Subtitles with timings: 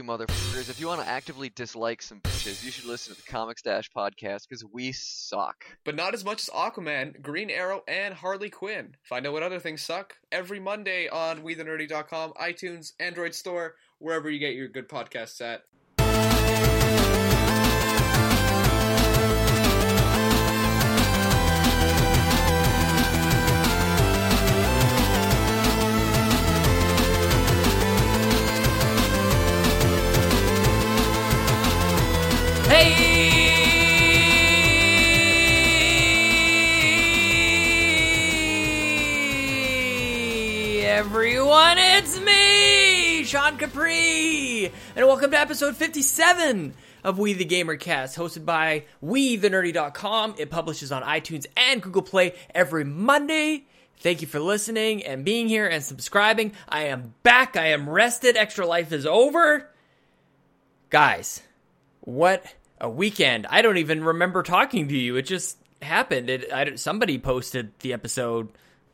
[0.00, 3.30] you motherfuckers, if you want to actively dislike some bitches, you should listen to the
[3.30, 5.66] Comics Dash podcast because we suck.
[5.84, 8.96] But not as much as Aquaman, Green Arrow, and Harley Quinn.
[9.02, 14.38] Find out what other things suck every Monday on WeTheNerdy.com, iTunes, Android Store, wherever you
[14.38, 15.64] get your good podcasts at.
[41.00, 48.18] Everyone, it's me, Sean Capri, and welcome to episode 57 of We the Gamer Cast,
[48.18, 50.34] hosted by WeTheNerdy.com.
[50.36, 53.64] It publishes on iTunes and Google Play every Monday.
[54.00, 56.52] Thank you for listening and being here and subscribing.
[56.68, 57.56] I am back.
[57.56, 58.36] I am rested.
[58.36, 59.70] Extra Life is over.
[60.90, 61.42] Guys,
[62.02, 62.44] what
[62.78, 63.46] a weekend.
[63.48, 65.16] I don't even remember talking to you.
[65.16, 66.28] It just happened.
[66.28, 68.50] It, I, somebody posted the episode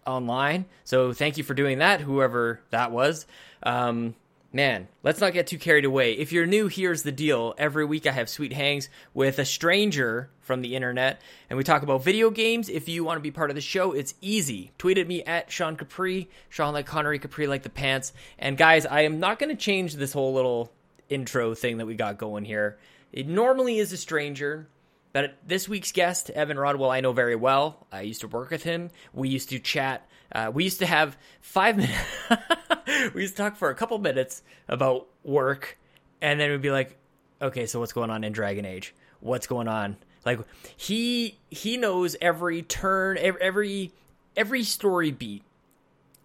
[0.07, 0.67] online.
[0.85, 3.27] So thank you for doing that, whoever that was.
[3.63, 4.15] Um,
[4.53, 6.13] man, let's not get too carried away.
[6.13, 7.55] If you're new, here's the deal.
[7.59, 11.83] Every week I have sweet hangs with a stranger from the internet, and we talk
[11.83, 12.69] about video games.
[12.69, 14.73] If you want to be part of the show, it's easy.
[14.79, 18.13] Tweet at me at Sean Capri, Sean like Connery, Capri like the pants.
[18.39, 20.73] And guys, I am not going to change this whole little
[21.09, 22.79] intro thing that we got going here.
[23.13, 24.69] It normally is a stranger,
[25.17, 27.87] but this week's guest, Evan Rodwell, I know very well.
[27.91, 28.91] I used to work with him.
[29.15, 30.07] We used to chat.
[30.31, 31.97] Uh, we used to have five minutes.
[33.15, 35.79] we used to talk for a couple minutes about work,
[36.21, 36.99] and then we'd be like,
[37.41, 38.95] "Okay, so what's going on in Dragon Age?
[39.21, 40.41] What's going on?" Like
[40.77, 43.93] he he knows every turn, every every,
[44.37, 45.45] every story beat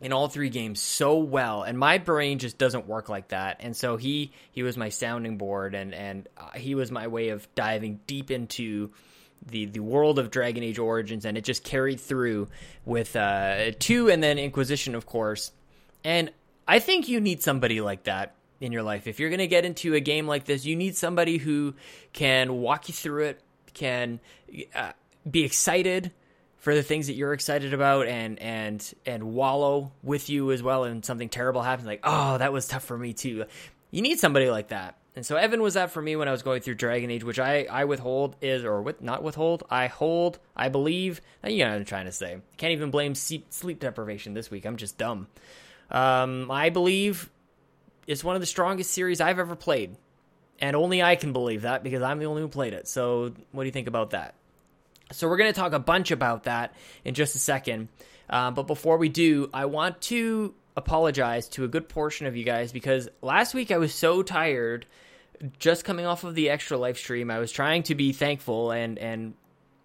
[0.02, 3.58] in all three games so well and my brain just doesn't work like that.
[3.60, 7.30] And so he he was my sounding board and and uh, he was my way
[7.30, 8.90] of diving deep into
[9.46, 12.48] the the world of Dragon Age Origins and it just carried through
[12.84, 15.52] with uh 2 and then Inquisition of course.
[16.04, 16.32] And
[16.68, 19.06] I think you need somebody like that in your life.
[19.06, 21.76] If you're going to get into a game like this you need somebody who
[22.12, 23.42] can walk you through it
[23.76, 24.20] can
[24.74, 24.94] uh,
[25.30, 26.12] be excited
[26.62, 30.86] for the things that you're excited about and and and wallow with you as well
[30.86, 33.44] and something terrible happens like oh that was tough for me too.
[33.90, 34.96] You need somebody like that.
[35.16, 37.40] And so evan was that for me when i was going through dragon age which
[37.40, 41.20] i i withhold is or with not withhold i hold i believe.
[41.44, 42.38] You know what i'm trying to say.
[42.58, 44.66] Can't even blame sleep deprivation this week.
[44.66, 45.28] I'm just dumb.
[45.90, 47.30] Um i believe
[48.08, 49.98] it's one of the strongest series i've ever played.
[50.60, 52.88] And only i can believe that because i'm the only one who played it.
[52.88, 54.36] So what do you think about that
[55.12, 56.74] so we're going to talk a bunch about that
[57.06, 57.90] in just a second.
[58.30, 62.44] Uh, but before we do, I want to apologize to a good portion of you
[62.44, 64.86] guys because last week I was so tired
[65.60, 67.30] just coming off of the extra live stream.
[67.30, 69.34] I was trying to be thankful and and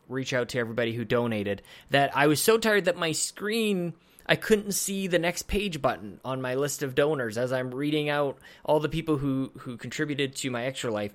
[0.09, 3.95] reach out to everybody who donated that I was so tired that my screen
[4.25, 8.09] I couldn't see the next page button on my list of donors as I'm reading
[8.09, 11.15] out all the people who who contributed to my extra life.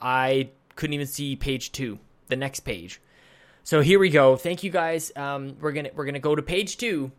[0.00, 1.98] I couldn't even see page 2,
[2.28, 3.00] the next page.
[3.64, 4.36] So here we go.
[4.36, 5.12] Thank you guys.
[5.14, 7.12] Um, we're gonna we're gonna go to page two.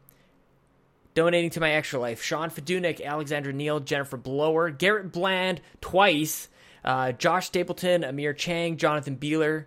[1.15, 6.49] Donating to my extra life: Sean Fedunik, Alexandra Neal, Jennifer Blower, Garrett Bland twice,
[6.83, 9.65] uh, Josh Stapleton, Amir Chang, Jonathan Beeler,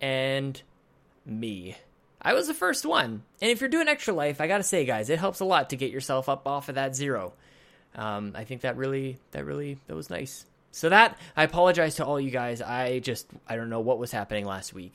[0.00, 0.60] and
[1.24, 1.76] me.
[2.20, 3.22] I was the first one.
[3.40, 5.76] And if you're doing extra life, I gotta say, guys, it helps a lot to
[5.76, 7.34] get yourself up off of that zero.
[7.94, 10.44] Um, I think that really, that really, that was nice.
[10.72, 12.60] So that I apologize to all you guys.
[12.60, 14.94] I just, I don't know what was happening last week.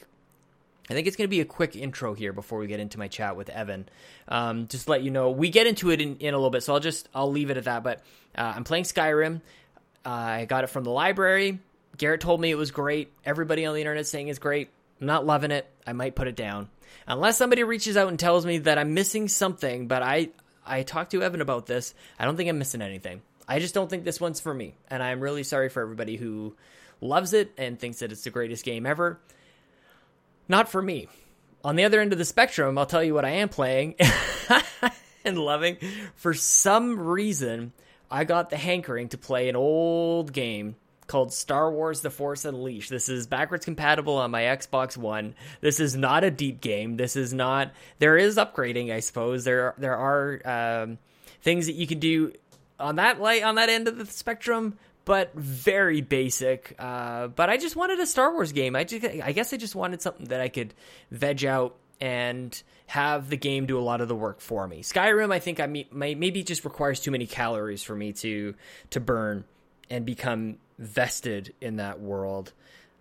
[0.90, 3.08] I think it's going to be a quick intro here before we get into my
[3.08, 3.88] chat with Evan.
[4.28, 6.74] Um, just let you know, we get into it in, in, a little bit, so
[6.74, 7.84] I'll just I'll leave it at that.
[7.84, 8.00] But
[8.38, 9.42] uh, I'm playing Skyrim.
[10.06, 11.60] Uh, I got it from the library.
[11.98, 13.14] Garrett told me it was great.
[13.24, 14.70] Everybody on the internet saying it's great.
[15.00, 15.68] I'm not loving it.
[15.88, 16.70] I might put it down
[17.08, 19.88] unless somebody reaches out and tells me that I'm missing something.
[19.88, 20.30] But I
[20.66, 21.94] I talked to Evan about this.
[22.20, 23.22] I don't think I'm missing anything.
[23.48, 26.56] I just don't think this one's for me, and I'm really sorry for everybody who
[27.02, 29.20] loves it and thinks that it's the greatest game ever.
[30.48, 31.08] Not for me.
[31.64, 33.96] On the other end of the spectrum, I'll tell you what I am playing
[35.26, 35.78] and loving.
[36.16, 37.72] For some reason,
[38.12, 40.76] I got the hankering to play an old game
[41.08, 42.90] called Star Wars The Force Unleashed.
[42.90, 45.36] This is backwards compatible on my Xbox One.
[45.62, 46.98] This is not a deep game.
[46.98, 49.44] This is not there is upgrading, I suppose.
[49.44, 50.98] There there are um,
[51.42, 52.34] things that you can do
[52.80, 56.76] on that light on that end of the spectrum, but very basic.
[56.80, 58.76] Uh, but I just wanted a Star Wars game.
[58.76, 60.74] I just, I guess I just wanted something that I could
[61.12, 64.82] veg out and have the game do a lot of the work for me.
[64.82, 68.56] Skyrim, I think I may, maybe just requires too many calories for me to
[68.92, 69.46] to burn.
[69.90, 72.54] and become vested in that world.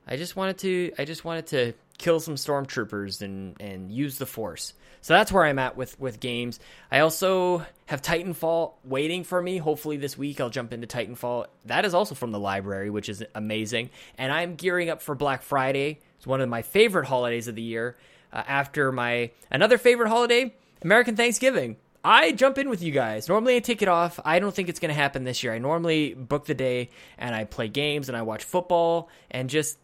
[0.06, 1.72] I just wanted to I just wanted to
[2.02, 4.75] kill some stormtroopers and and use the force.
[5.00, 6.60] So that's where I'm at with with games.
[6.90, 9.58] I also have Titanfall waiting for me.
[9.58, 11.46] Hopefully this week I'll jump into Titanfall.
[11.66, 13.90] That is also from the library, which is amazing.
[14.19, 16.00] And I'm gearing up for Black Friday.
[16.16, 17.96] It's one of my favorite holidays of the year.
[18.32, 21.76] Uh, after my another favorite holiday, American Thanksgiving.
[22.05, 23.28] I jump in with you guys.
[23.28, 24.19] Normally I take it off.
[24.25, 25.52] I don't think it's going to happen this year.
[25.52, 29.78] I normally book the day and I play games and I watch football and just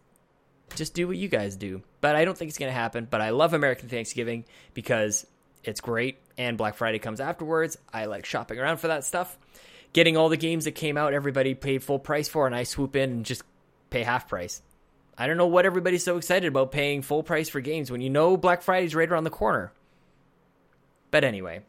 [0.74, 1.82] just do what you guys do.
[2.00, 3.06] But I don't think it's going to happen.
[3.10, 4.44] But I love American Thanksgiving
[4.74, 5.26] because
[5.64, 7.76] it's great and Black Friday comes afterwards.
[7.92, 9.36] I like shopping around for that stuff.
[9.92, 12.94] Getting all the games that came out, everybody paid full price for, and I swoop
[12.94, 13.42] in and just
[13.90, 14.62] pay half price.
[15.16, 18.10] I don't know what everybody's so excited about paying full price for games when you
[18.10, 19.72] know Black Friday's right around the corner.
[21.10, 21.62] But anyway,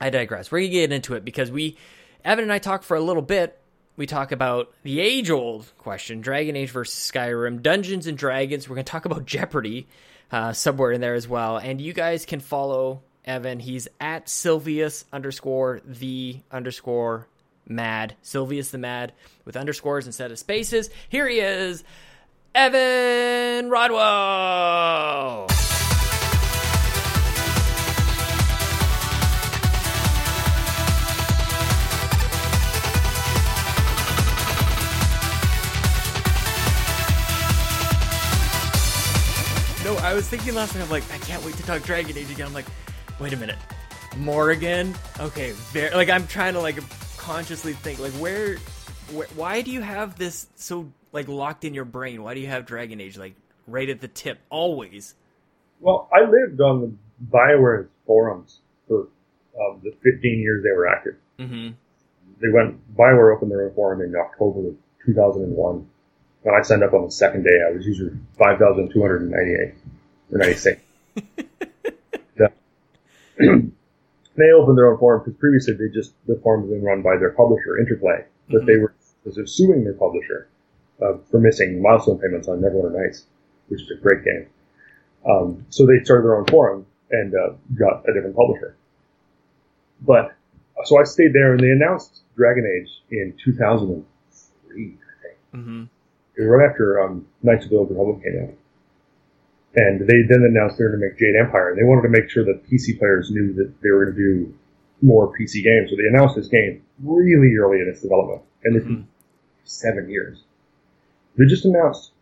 [0.00, 0.50] I digress.
[0.50, 1.76] We're going to get into it because we,
[2.24, 3.61] Evan and I talked for a little bit
[3.96, 8.68] we talk about the age old question Dragon Age versus Skyrim, Dungeons and Dragons.
[8.68, 9.86] We're going to talk about Jeopardy
[10.30, 11.58] uh, somewhere in there as well.
[11.58, 13.60] And you guys can follow Evan.
[13.60, 17.28] He's at Silvius underscore the underscore
[17.66, 18.16] mad.
[18.24, 19.12] Silvius the mad
[19.44, 20.90] with underscores instead of spaces.
[21.08, 21.84] Here he is,
[22.54, 25.48] Evan Rodwell.
[40.12, 40.84] I was thinking last night.
[40.84, 42.46] I'm like, I can't wait to talk Dragon Age again.
[42.46, 42.66] I'm like,
[43.18, 43.56] wait a minute,
[44.18, 44.94] Morgan.
[45.18, 46.76] Okay, very, like I'm trying to like
[47.16, 48.58] consciously think like where,
[49.12, 52.22] where, why do you have this so like locked in your brain?
[52.22, 53.34] Why do you have Dragon Age like
[53.66, 55.14] right at the tip always?
[55.80, 56.92] Well, I lived on the
[57.34, 59.08] Bioware forums for
[59.58, 61.14] um, the 15 years they were active.
[61.38, 61.68] Mm-hmm.
[62.38, 64.76] They went Bioware opened their own forum in October of
[65.06, 65.86] 2001
[66.42, 69.74] when I signed up on the second day, I was user 5,298
[70.32, 70.80] or 96.
[74.36, 77.16] they opened their own forum because previously they just, the forum had been run by
[77.16, 78.66] their publisher, Interplay, but mm-hmm.
[78.66, 78.94] they were,
[79.24, 80.48] were suing their publisher
[81.02, 83.26] uh, for missing milestone payments on Neverwinter Nights,
[83.68, 84.46] which is a great game.
[85.28, 88.76] Um, so they started their own forum and uh, got a different publisher.
[90.00, 90.34] But,
[90.84, 94.04] so I stayed there and they announced Dragon Age in 2003,
[94.74, 95.36] I think.
[95.54, 95.84] Mm-hmm.
[96.36, 98.54] It was right after um, Knights of the Old Republic came out.
[99.74, 102.08] And they then announced they were going to make Jade Empire, and they wanted to
[102.08, 104.54] make sure that PC players knew that they were going to do
[105.00, 105.90] more PC games.
[105.90, 109.02] So they announced this game really early in its development, and it mm-hmm.
[109.64, 110.42] seven years.
[111.36, 112.12] They just announced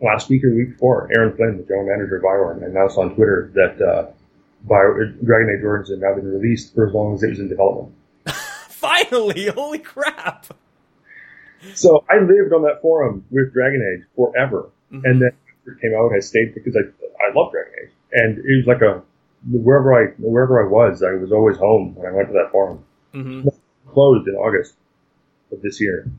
[0.00, 3.50] last week or week before, Aaron Flynn, the general manager of Bioware, announced on Twitter
[3.54, 4.06] that uh,
[4.62, 7.48] Bio, Dragon Age Origins had now been released for as long as it was in
[7.48, 7.94] development.
[8.26, 9.46] Finally!
[9.48, 10.46] Holy crap!
[11.74, 15.04] So I lived on that forum with Dragon Age forever, mm-hmm.
[15.04, 15.32] and then
[15.80, 16.80] came out, I stayed because I
[17.22, 19.02] I love Dragon Age, and it was like a
[19.50, 22.84] wherever I wherever I was, I was always home when I went to that forum.
[23.14, 23.48] Mm-hmm.
[23.88, 24.74] Closed in August
[25.52, 26.10] of this year,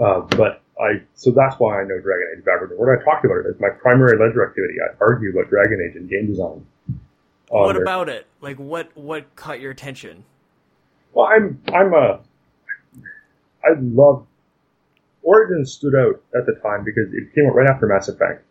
[0.00, 3.00] uh, but I so that's why I know Dragon Age and forward.
[3.00, 4.74] I talked about it as my primary ledger activity.
[4.80, 6.64] I argue about Dragon Age and game design.
[7.48, 7.82] What there.
[7.82, 8.26] about it?
[8.40, 10.24] Like what what caught your attention?
[11.12, 12.20] Well, I'm I'm a
[13.64, 14.26] I love
[15.22, 18.44] Origins stood out at the time because it came out right after Mass Effect,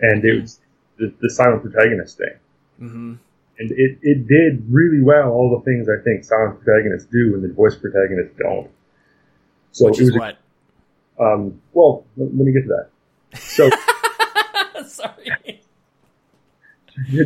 [0.00, 0.60] and it was
[0.98, 2.38] the, the silent protagonist thing.
[2.80, 3.14] Mm-hmm.
[3.58, 7.42] And it, it did really well all the things I think silent protagonists do and
[7.42, 8.70] the voice protagonists don't.
[9.72, 10.38] So Which it was what?
[11.18, 13.38] A, um, well, let, let, me get to that.
[13.38, 13.70] So,
[14.86, 15.60] sorry.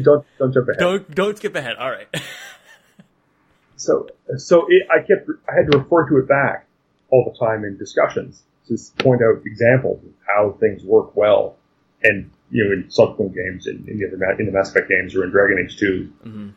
[0.02, 0.78] don't don't jump ahead.
[0.78, 1.76] Don't don't skip ahead.
[1.76, 2.08] All right.
[3.76, 6.66] so so it, I kept I had to refer to it back
[7.10, 11.56] all the time in discussions to point out examples of how things work well,
[12.02, 15.16] and you know in subsequent games, in, in the other in the Mass Effect games
[15.16, 16.48] or in Dragon Age 2 mm-hmm.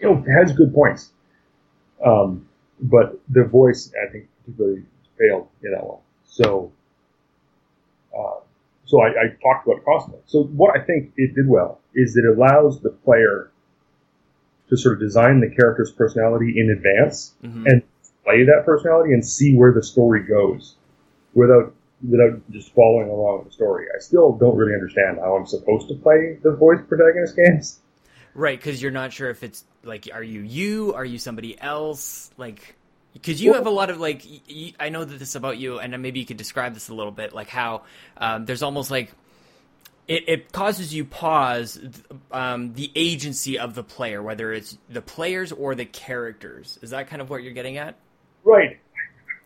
[0.00, 1.10] you know has good points.
[2.04, 2.48] Um,
[2.80, 4.84] but the voice I think particularly
[5.18, 5.98] failed in that one.
[6.24, 6.72] So,
[8.16, 8.40] uh,
[8.86, 10.22] so I, I talked about constantly.
[10.26, 13.50] So what I think it did well is it allows the player
[14.68, 17.66] to sort of design the character's personality in advance mm-hmm.
[17.66, 17.82] and
[18.24, 20.76] play that personality and see where the story goes
[21.34, 21.74] without
[22.08, 23.86] without just following along with the story.
[23.94, 27.80] I still don't really understand how I'm supposed to play the voice protagonist games.
[28.34, 30.94] Right, because you're not sure if it's like, are you you?
[30.94, 32.30] Are you somebody else?
[32.36, 32.76] Like,
[33.12, 35.78] because you well, have a lot of like, y- I know that this about you,
[35.80, 37.82] and maybe you could describe this a little bit, like how
[38.16, 39.12] um, there's almost like
[40.10, 41.80] it, it causes you pause
[42.32, 46.78] um, the agency of the player, whether it's the players or the characters.
[46.82, 47.96] Is that kind of what you're getting at?
[48.42, 48.80] Right.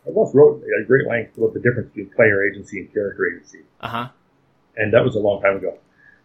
[0.06, 3.60] I once wrote at great length about the difference between player agency and character agency,
[3.80, 4.08] Uh huh.
[4.76, 5.78] and that was a long time ago.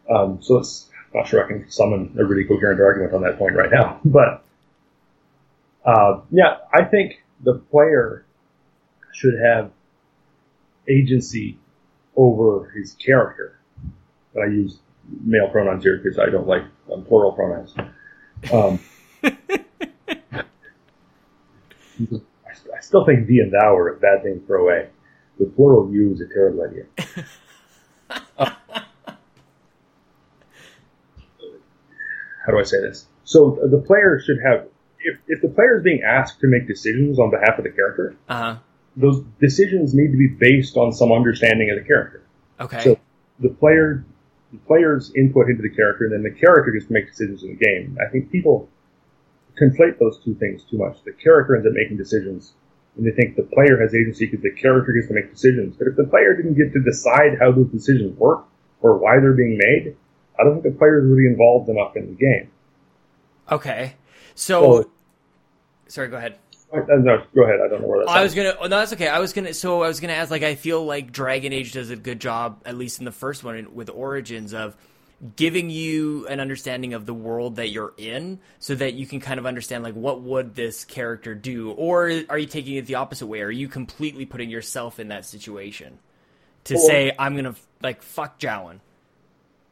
[0.10, 3.56] Um, so it's not sure I can summon a really coherent argument on that point
[3.56, 4.44] right now, but
[5.86, 8.26] uh, yeah, I think the player
[9.14, 9.72] should have
[10.90, 11.58] agency
[12.16, 13.60] over his character.
[14.36, 14.80] I use
[15.24, 17.74] male pronouns here because I don't like um, plural pronouns.
[18.54, 18.80] Um,
[22.50, 24.90] I, I still think thee and thou are a bad thing to throw away.
[25.40, 26.86] The plural you is a terrible idea.
[32.46, 33.06] How do I say this?
[33.26, 34.68] So the player should have,
[35.00, 38.16] if, if the player is being asked to make decisions on behalf of the character,
[38.28, 38.60] Uh huh.
[38.96, 42.24] those decisions need to be based on some understanding of the character.
[42.60, 42.84] Okay.
[42.84, 42.98] So
[43.40, 44.04] the player,
[44.52, 47.50] the player's input into the character, and then the character gets to make decisions in
[47.50, 47.98] the game.
[48.06, 48.68] I think people
[49.62, 51.04] conflate those two things too much.
[51.04, 52.54] The character ends up making decisions,
[52.98, 55.76] and they think the player has agency because the character gets to make decisions.
[55.78, 58.46] But if the player didn't get to decide how those decisions work
[58.82, 59.96] or why they're being made,
[60.40, 62.50] I don't think the player is really involved enough in the game.
[63.52, 63.96] okay.
[64.36, 64.90] So, So-
[65.88, 66.08] sorry.
[66.10, 66.36] Go ahead.
[66.72, 67.60] Uh, no, go ahead.
[67.66, 68.12] I don't know where that's.
[68.12, 68.54] I was gonna.
[68.60, 69.08] Oh, no, that's okay.
[69.08, 69.54] I was gonna.
[69.56, 70.30] So I was gonna ask.
[70.30, 73.44] Like, I feel like Dragon Age does a good job, at least in the first
[73.44, 74.78] one with Origins, of
[75.36, 79.40] giving you an understanding of the world that you're in, so that you can kind
[79.40, 83.28] of understand like what would this character do, or are you taking it the opposite
[83.28, 83.42] way?
[83.42, 86.00] Are you completely putting yourself in that situation
[86.66, 88.80] to Well- say I'm gonna like fuck Jowan?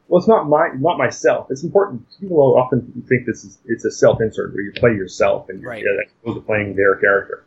[0.08, 1.50] Well, it's not my not myself.
[1.50, 2.02] It's important.
[2.20, 5.70] People often think this is it's a self insert where you play yourself and you're
[5.70, 5.84] Right.
[5.84, 7.44] yeah, opposed to playing their character.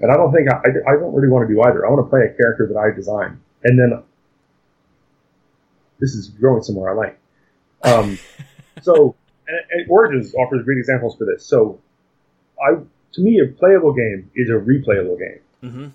[0.00, 1.86] And I don't think I, I, I don't really want to do either.
[1.86, 4.02] I want to play a character that I design, and then
[6.00, 7.18] this is going somewhere I like.
[7.82, 8.18] Um,
[8.82, 9.14] so,
[9.46, 11.46] and, and Origins offers great examples for this.
[11.46, 11.80] So,
[12.60, 12.80] I
[13.14, 15.40] to me a playable game is a replayable game.
[15.62, 15.86] Mm-hmm.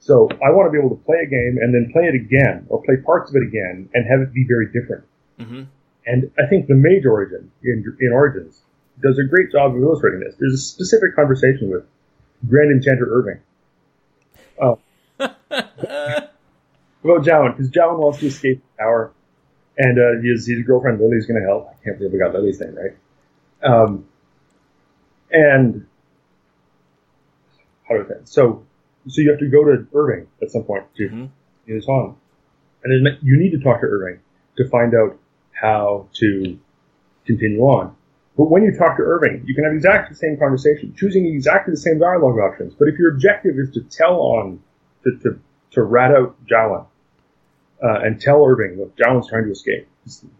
[0.00, 2.66] So I want to be able to play a game and then play it again,
[2.68, 5.04] or play parts of it again, and have it be very different.
[5.38, 5.62] Mm-hmm.
[6.06, 8.62] And I think the Mage Origin in, in Origins
[9.02, 10.36] does a great job of illustrating this.
[10.38, 11.84] There's a specific conversation with
[12.48, 13.40] Grand Enchanter Irving
[15.20, 15.26] uh,
[17.02, 19.12] about Jowan, because Jowan wants to escape the tower,
[19.78, 21.68] and uh, his, his girlfriend Lily's going to help.
[21.68, 22.96] I can't believe we got Lily's name right.
[23.62, 24.06] Um,
[25.30, 25.86] and
[27.88, 28.28] how do I it?
[28.28, 28.64] So,
[29.08, 31.28] so you have to go to Irving at some point to Mhm.
[31.66, 32.16] his home,
[32.82, 34.20] and then you need to talk to Irving
[34.56, 35.18] to find out
[35.52, 36.58] how to
[37.24, 37.94] continue on.
[38.36, 41.72] But when you talk to Irving, you can have exactly the same conversation, choosing exactly
[41.72, 42.74] the same dialogue options.
[42.74, 44.60] But if your objective is to tell on,
[45.04, 45.38] to, to,
[45.72, 46.86] to rat out Jowan,
[47.82, 49.86] uh, and tell Irving, look, Jowan's trying to escape.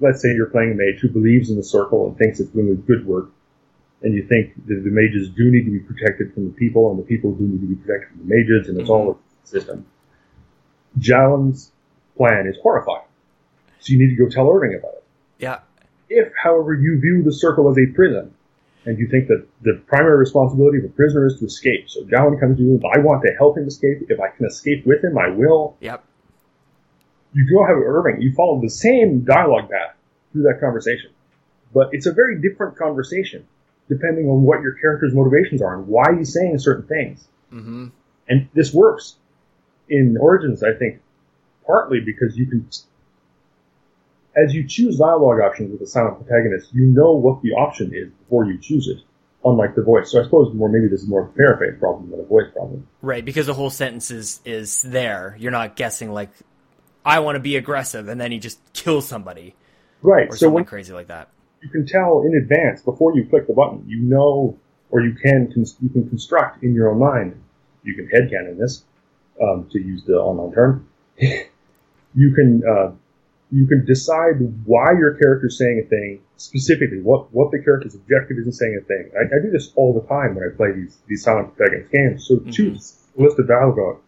[0.01, 2.83] Let's say you're playing a mage who believes in the circle and thinks it's doing
[2.87, 3.31] good work,
[4.03, 6.99] and you think that the mages do need to be protected from the people, and
[6.99, 9.87] the people do need to be protected from the mages, and it's all a system.
[10.99, 11.73] Jowan's
[12.17, 13.05] plan is horrifying.
[13.81, 15.05] So you need to go tell Irving about it.
[15.39, 15.61] Yeah.
[16.09, 18.33] If, however, you view the circle as a prison,
[18.85, 22.39] and you think that the primary responsibility of a prisoner is to escape, so Jowan
[22.39, 24.07] comes to you, I want to help him escape.
[24.09, 25.77] If I can escape with him, I will.
[25.81, 26.05] Yep.
[27.37, 28.23] You go have Irving.
[28.23, 29.95] You follow the same dialogue path
[30.33, 31.11] through that conversation,
[31.75, 33.47] but it's a very different conversation
[33.91, 37.29] depending on what your character's motivations are and why he's saying certain things.
[37.53, 37.89] Mm-hmm.
[38.27, 39.17] And this works
[39.87, 41.03] in Origins, I think,
[41.67, 42.67] partly because you can,
[44.35, 48.09] as you choose dialogue options with a silent protagonist, you know what the option is
[48.25, 49.03] before you choose it,
[49.45, 50.11] unlike the voice.
[50.11, 52.51] So I suppose more maybe this is more of a paraphrase problem than a voice
[52.51, 52.89] problem.
[53.03, 55.37] Right, because the whole sentence is is there.
[55.39, 56.31] You're not guessing like
[57.07, 59.55] I want to be aggressive and then he just kills somebody
[60.03, 60.29] Right.
[60.29, 61.29] or So something when crazy like that.
[61.63, 64.59] you can tell in advance before you click the button, you know,
[64.91, 67.41] or you can you can construct in your own mind.
[67.85, 68.85] You can headcanon this,
[69.41, 70.89] um, to use the online term.
[71.19, 72.93] you can uh,
[73.51, 77.95] you can decide why your character is saying a thing specifically, what what the character's
[77.95, 79.11] objective is in saying a thing.
[79.17, 82.27] I, I do this all the time when I play these these silent protagonist games.
[82.27, 84.01] So choose a list of dialogue.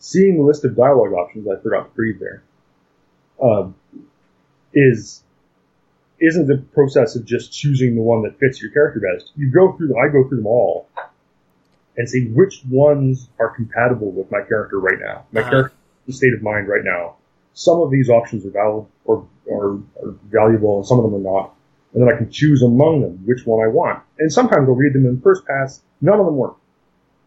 [0.00, 2.42] Seeing the list of dialogue options, I forgot to read there.
[3.40, 3.74] Um,
[4.72, 5.22] is
[6.20, 9.32] isn't the process of just choosing the one that fits your character best.
[9.36, 10.88] You go through them, I go through them all
[11.96, 15.24] and see which ones are compatible with my character right now.
[15.32, 15.50] My Uh-huh.
[15.50, 17.16] character's state of mind right now.
[17.54, 21.30] Some of these options are valid or, or are valuable and some of them are
[21.30, 21.54] not.
[21.94, 24.02] And then I can choose among them which one I want.
[24.18, 26.56] And sometimes I'll read them in first pass, none of them work.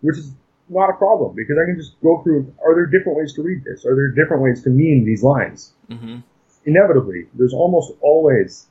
[0.02, 0.32] Which is
[0.74, 3.64] not a problem because I can just go through, are there different ways to read
[3.64, 3.86] this?
[3.86, 5.74] Are there different ways to mean these lines?
[5.90, 6.20] Mm-hmm.
[6.66, 8.68] inevitably, there's almost always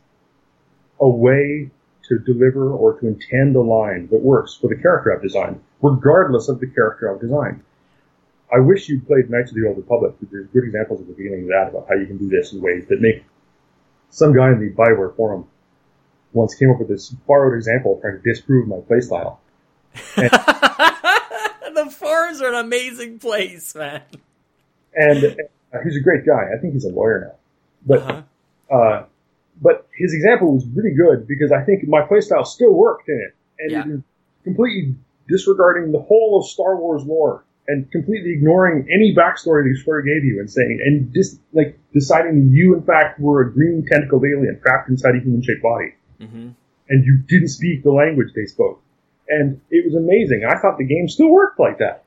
[0.98, 1.70] a way
[2.08, 5.60] to deliver or to intend a line that works for the character I've designed.
[5.82, 7.62] regardless of the character I've designed.
[8.52, 11.14] I wish you'd played Knights of the Old Republic, because there's good examples at the
[11.14, 13.24] beginning of that about how you can do this in ways that make
[14.10, 15.46] some guy in the Bioware forum
[16.32, 19.38] once came up with this borrowed example trying to disprove my playstyle.
[21.84, 24.02] the forums are an amazing place, man.
[24.94, 26.50] And uh, he's a great guy.
[26.54, 27.34] I think he's a lawyer now.
[27.86, 28.22] But Uh-huh.
[28.76, 29.04] uh,
[29.60, 33.34] but his example was really good because I think my playstyle still worked in it,
[33.60, 33.94] and Yeah.
[33.96, 34.02] it
[34.44, 34.96] completely
[35.28, 40.24] disregarding the whole of Star Wars lore and completely ignoring any backstory that Square gave
[40.24, 44.58] you and saying and just like deciding you in fact were a green tentacled alien
[44.60, 46.48] trapped inside a human shaped body hmm
[46.88, 48.81] and you didn't speak the language they spoke.
[49.32, 50.44] And it was amazing.
[50.46, 52.04] I thought the game still worked like that.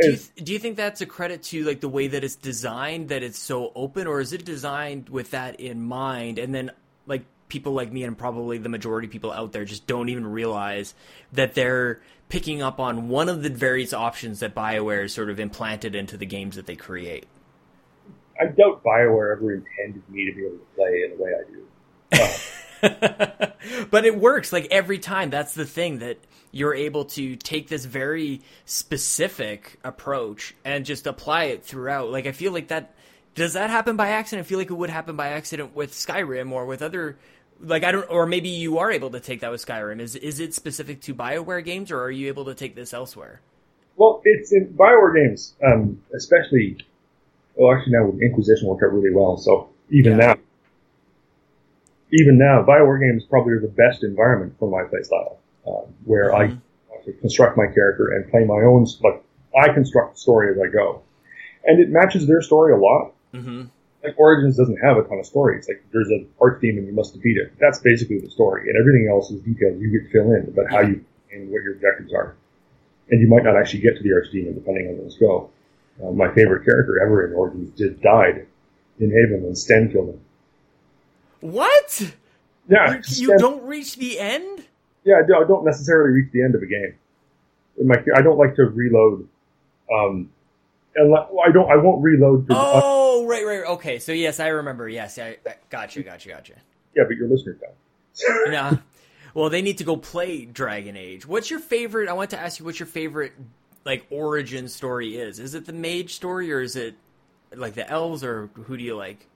[0.00, 2.34] Do you, It's- do you think that's a credit to like the way that it's
[2.34, 6.38] designed, that it's so open, or is it designed with that in mind?
[6.38, 6.72] And then
[7.06, 10.26] like people like me and probably the majority of people out there just don't even
[10.26, 10.94] realize
[11.32, 15.38] that they're picking up on one of the various options that BioWare has sort of
[15.38, 17.26] implanted into the games that they create.
[18.40, 21.50] I doubt BioWare ever intended me to be able to play in the way I
[21.50, 21.66] do.
[22.24, 22.36] Uh,
[23.90, 25.30] but it works like every time.
[25.30, 26.18] That's the thing that
[26.50, 32.10] you're able to take this very specific approach and just apply it throughout.
[32.10, 32.94] Like I feel like that
[33.34, 34.46] does that happen by accident?
[34.46, 37.16] I feel like it would happen by accident with Skyrim or with other
[37.60, 40.00] like I don't or maybe you are able to take that with Skyrim.
[40.00, 43.40] Is is it specific to BioWare games or are you able to take this elsewhere?
[43.96, 46.78] Well, it's in Bioware games, um, especially.
[47.54, 49.36] Well, actually, now with Inquisition worked out really well.
[49.36, 50.18] So even Yeah.
[50.18, 50.36] now,
[52.12, 56.34] even now, Bioware games probably are the best environment for my playstyle, um, where Mhm.
[56.34, 58.86] I actually construct my character and play my own.
[59.02, 59.22] Like
[59.58, 61.02] I construct the story as I go,
[61.64, 63.12] and it matches their story a lot.
[63.34, 63.62] Mm-hmm.
[64.04, 65.56] Like Origins doesn't have a ton of story.
[65.56, 67.52] It's like there's an arch demon you must defeat it.
[67.60, 70.70] That's basically the story, and everything else is details you get to fill in about
[70.70, 72.34] how you and what your objectives are.
[73.10, 75.50] And you might not actually get to the arch demon depending on those go.
[76.02, 78.46] Uh, my favorite character ever in Origins did died
[78.98, 80.20] in Haven when Sten killed him.
[81.42, 82.14] What?
[82.68, 84.64] Yeah, You, you don't reach the end?
[85.04, 86.94] yeah, I don't- necessarily reach the end of a game.
[87.78, 89.28] In my, I don't like to reload.
[89.92, 90.30] Um,
[90.94, 91.70] unless, I don't.
[91.70, 92.46] I won't reload.
[92.48, 93.64] To, uh, Oh, right, right.
[93.66, 94.88] Okay, so yes, I remember.
[94.88, 96.52] Yes, I, I gotcha, gotcha, gotcha.
[96.94, 98.52] yeah, but your listeners don't.
[98.52, 98.76] Yeah.
[99.34, 101.26] Well, they need to go play Dragon Age.
[101.26, 102.08] What's your favorite?
[102.08, 103.32] I want to ask you what your favorite
[103.84, 105.38] like origin story is.
[105.40, 106.94] Is it the mage story or is it
[107.54, 109.26] like the elves or who do you like?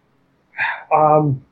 [0.94, 1.42] Um,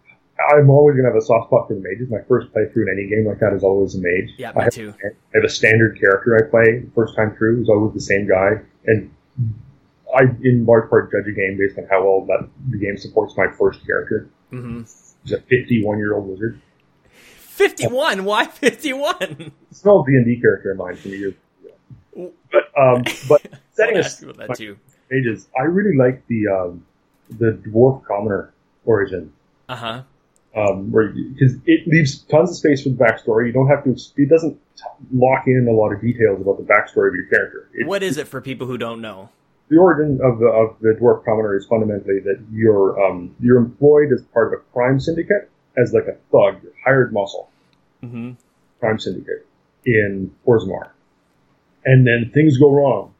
[0.51, 2.11] I'm always gonna have a soft spot for the mages.
[2.11, 4.31] My first playthrough in any game like that is always a mage.
[4.37, 4.94] Yeah, I me have, too.
[5.03, 7.62] I have a standard character I play first time through.
[7.62, 9.14] Is always the same guy, and
[10.14, 13.37] I, in large part, judge a game based on how well that the game supports
[13.37, 14.29] my first character.
[14.53, 14.83] Mm-hmm.
[15.25, 16.61] He's a 51 year old wizard.
[17.55, 18.25] Fifty-one.
[18.25, 19.53] Why fifty-one?
[19.70, 21.35] It's an old D and D character of mine from years
[22.14, 22.33] ago.
[22.51, 24.77] But um, but setting I us you about that too.
[25.11, 26.85] mages, I really like the um,
[27.31, 28.53] the dwarf commoner
[28.85, 29.33] origin.
[29.68, 30.03] Uh huh.
[30.57, 33.47] Um, where because it leaves tons of space for the backstory.
[33.47, 33.90] You don't have to.
[34.17, 37.69] It doesn't t- lock in a lot of details about the backstory of your character.
[37.75, 39.31] It, What is it for people who don't know?
[39.71, 44.12] the origin of the of the dwarf commoner is fundamentally that you're um, you're employed
[44.12, 47.49] as part of a crime syndicate as like a thug, you're hired muscle
[48.05, 48.33] Mm-hmm.
[48.79, 49.47] crime syndicate
[49.87, 50.90] in Orzammar,
[51.87, 53.14] and then things go wrong,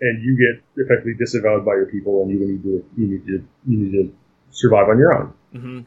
[0.00, 3.44] and you get effectively disavowed by your people, and you need to you need to
[3.66, 4.14] you need to
[4.52, 5.32] survive on your own.
[5.54, 5.80] Mm-hmm.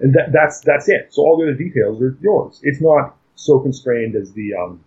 [0.00, 1.08] And that, that's that's it.
[1.12, 2.60] So all the other details are yours.
[2.62, 4.84] It's not so constrained as the um,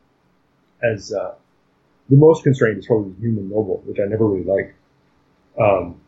[0.84, 1.36] as uh,
[2.10, 4.76] the most constrained is probably the human noble, which I never really liked.
[5.60, 6.00] Um,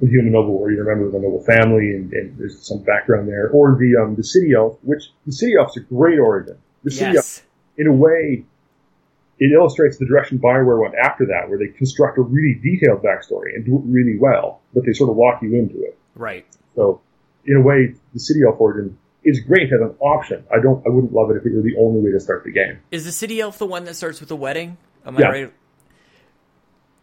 [0.00, 3.50] the human noble, where you remember the noble family, and, and there's some background there,
[3.50, 6.56] or the um, the city elf, which the city elf's a great origin.
[6.84, 7.42] The city elf, Yes.
[7.76, 8.44] in a way,
[9.38, 13.54] it illustrates the direction Bioware went after that, where they construct a really detailed backstory
[13.54, 15.98] and do it really well, but they sort of lock you into it.
[16.14, 16.46] Right.
[16.76, 17.00] So,
[17.46, 20.44] in a way, the City Elf origin is great as an option.
[20.50, 22.52] I don't, I wouldn't love it if it were the only way to start the
[22.52, 22.80] game.
[22.90, 24.78] Is the city elf the one that starts with a wedding?
[25.04, 25.26] Am I Yeah.
[25.28, 25.52] right?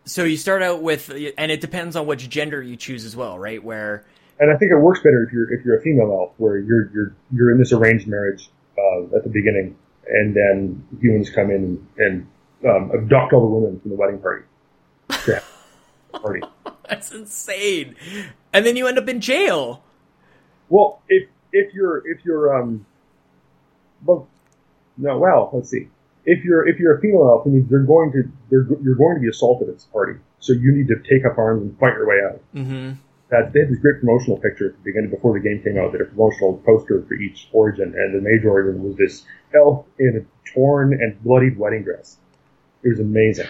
[0.06, 3.38] So you start out with, and it depends on which gender you choose as well,
[3.38, 3.63] right?
[3.63, 4.04] Where
[4.39, 6.89] And I think it works better if you're if you're a female elf, where you're
[6.93, 9.76] you're you're in this arranged marriage uh, at the beginning,
[10.10, 12.26] and then humans come in and
[12.67, 14.43] um, abduct all the women from the wedding party.
[15.28, 15.41] Yeah,
[16.13, 16.41] party.
[16.89, 17.95] that's insane,
[18.54, 19.84] and then you end up in jail.
[20.69, 22.86] Well, if if you're if you're um,
[24.06, 24.27] well,
[24.97, 25.88] no, well, let's see.
[26.25, 29.30] If you're if you're a female elf, they're going to they're, you're going to be
[29.30, 32.17] assaulted at this party, so you need to take up arms and fight your way
[32.25, 32.41] out.
[32.56, 32.93] Mm-hmm.
[33.30, 35.91] that they had this great promotional picture at the beginning before the game came out.
[35.91, 39.25] They had a promotional poster for each origin, and the major origin was this
[39.56, 42.17] elf in a torn and bloodied wedding dress.
[42.84, 43.47] It was amazing.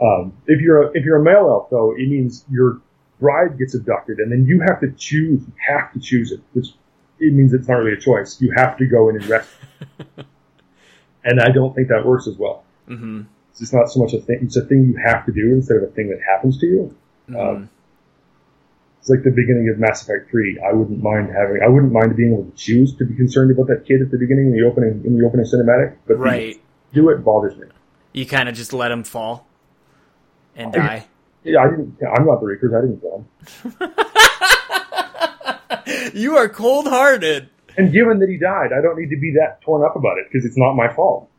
[0.00, 2.80] Um, if you're a, if you're a male elf, though, it means your
[3.20, 5.42] bride gets abducted, and then you have to choose.
[5.42, 6.68] You have to choose it, which
[7.18, 8.40] it means it's not really a choice.
[8.40, 9.66] You have to go in and rescue.
[11.24, 12.64] and I don't think that works as well.
[12.88, 13.22] Mm-hmm.
[13.60, 14.40] It's not so much a thing.
[14.42, 16.96] It's a thing you have to do instead of a thing that happens to you.
[17.28, 17.36] Mm-hmm.
[17.36, 17.70] Um,
[19.00, 20.60] it's like the beginning of Mass Effect 3.
[20.60, 23.66] I wouldn't mind having, I wouldn't mind being able to choose to be concerned about
[23.66, 26.60] that kid at the beginning in the opening, in the opening cinematic, but right.
[26.92, 27.66] do it bothers me.
[28.12, 29.46] You kind of just let him fall
[30.54, 31.06] and die.
[31.48, 33.26] Yeah, I didn't, I'm not the Reapers, I didn't kill him.
[36.14, 37.48] you are cold hearted.
[37.76, 40.26] And given that he died, I don't need to be that torn up about it
[40.30, 41.30] because it's not my fault.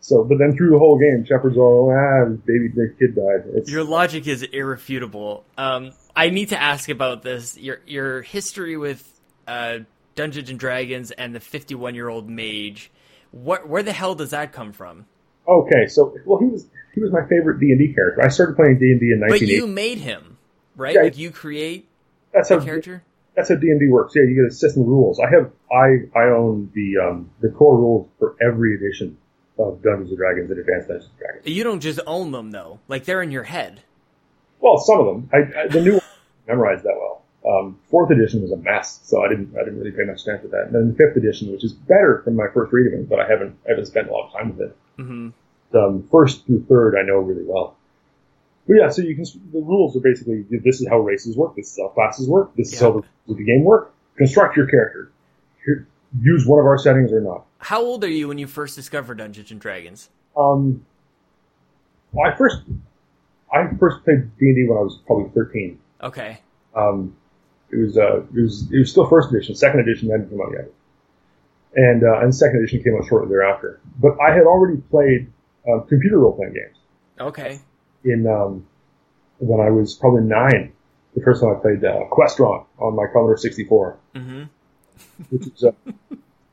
[0.00, 3.44] So, but then through the whole game, Shepard's all, ah, baby, the kid died.
[3.54, 5.44] It's, Your logic is irrefutable.
[5.58, 7.58] Um, I need to ask about this.
[7.58, 9.80] Your your history with uh,
[10.14, 12.90] Dungeons and Dragons and the fifty one year old mage.
[13.30, 15.06] What where the hell does that come from?
[15.46, 18.22] okay, so well, he was he was my favorite D and D character.
[18.22, 19.54] I started playing D and D in But 1980.
[19.54, 20.38] you made him,
[20.76, 20.94] right?
[20.94, 21.88] Yeah, like you create
[22.32, 23.02] That's how character.
[23.36, 24.14] that's how D and D works.
[24.16, 25.20] Yeah, you get a system of rules.
[25.20, 29.16] I have I I own the um the core rules for every edition
[29.58, 31.46] of Dungeons and Dragons and Advanced Dungeons and Dragons.
[31.46, 32.80] You don't just own them though.
[32.88, 33.82] Like they're in your head.
[34.60, 35.30] Well, some of them.
[35.32, 36.02] I, I the new one
[36.48, 37.18] memorized that well.
[37.42, 40.50] Um, fourth edition was a mess, so I didn't I didn't really pay much attention
[40.50, 40.64] to that.
[40.66, 43.18] And then the fifth edition, which is better from my first read of it, but
[43.18, 44.76] I haven't I haven't spent a lot of time with it.
[44.96, 45.28] hmm
[45.74, 47.76] um, first through third I know really well.
[48.66, 51.72] But yeah, so you can the rules are basically this is how races work, this
[51.72, 53.92] is how classes work, this is how the, the game work.
[54.16, 55.10] Construct your character.
[56.20, 57.44] Use one of our settings or not.
[57.58, 60.08] How old are you when you first discovered Dungeons and Dragons?
[60.36, 60.84] Um,
[62.12, 62.62] well, I first
[63.52, 65.78] I first played D and D when I was probably thirteen.
[66.02, 66.40] Okay.
[66.74, 67.16] Um,
[67.70, 69.54] it was uh, it was it was still first edition.
[69.54, 70.70] Second edition hadn't come out yet,
[71.76, 73.80] and uh, and second edition came out shortly thereafter.
[74.00, 75.30] But I had already played
[75.68, 76.76] uh, computer role playing games.
[77.20, 77.60] Okay.
[78.04, 78.66] in um,
[79.38, 80.72] when I was probably nine.
[81.14, 84.44] The first time I played uh, Questron on my Commodore 64, hmm
[85.30, 85.74] which is a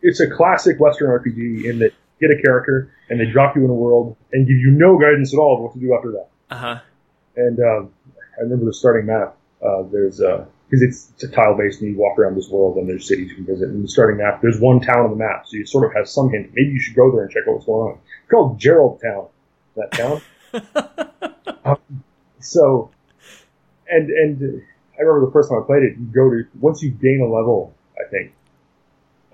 [0.02, 3.63] it's a classic Western RPG in that you get a character and they drop you
[3.63, 6.12] in a world and give you no guidance at all of what to do after
[6.12, 6.28] that.
[6.50, 6.80] Uh huh.
[7.36, 7.93] And um,
[8.38, 9.38] I remember the starting map.
[9.62, 10.22] Uh, there's
[10.69, 13.30] because it's, it's a tile based and you walk around this world and there's cities
[13.30, 13.69] you can visit.
[13.69, 16.30] And starting map, there's one town on the map, so you sort of have some
[16.30, 16.51] hint.
[16.53, 17.99] Maybe you should go there and check out what's going on.
[18.23, 19.27] It's called Gerald Town.
[19.75, 20.21] That town.
[21.65, 22.03] Um,
[22.39, 22.91] so,
[23.89, 24.63] and and
[24.97, 25.97] I remember the first time I played it.
[25.97, 28.32] You go to once you gain a level, I think.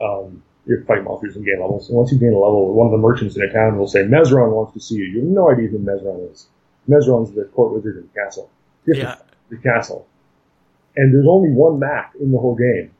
[0.01, 1.89] Um, you're fighting monsters and gain levels.
[1.89, 4.03] And once you gain a level, one of the merchants in a town will say,
[4.03, 5.03] Mesron wants to see you.
[5.03, 6.47] You have no idea who Mesron is.
[6.89, 8.49] Mesron's the court wizard in the castle.
[8.85, 9.17] Yeah.
[9.49, 10.07] the castle.
[10.95, 12.91] And there's only one map in the whole game.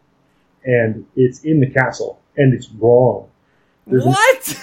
[0.65, 2.19] And it's in the castle.
[2.37, 3.29] And it's wrong.
[3.87, 4.59] There's- What?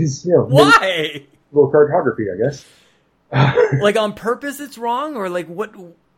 [0.00, 1.26] It's, you know, Why?
[1.50, 2.64] little cartography, I guess.
[3.82, 4.60] like on purpose?
[4.60, 5.74] It's wrong, or like what?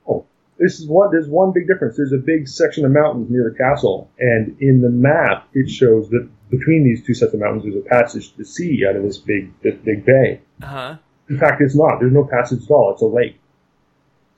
[0.06, 0.26] Oh,
[0.58, 1.10] This is one.
[1.10, 1.96] There's one big difference.
[1.96, 6.10] There's a big section of mountains near the castle, and in the map it shows
[6.10, 9.02] that between these two sets of mountains there's a passage to the sea out of
[9.02, 10.40] this big this big bay.
[10.62, 10.96] Uh huh.
[11.30, 12.00] In fact, it's not.
[12.00, 12.92] There's no passage at all.
[12.92, 13.39] It's a lake.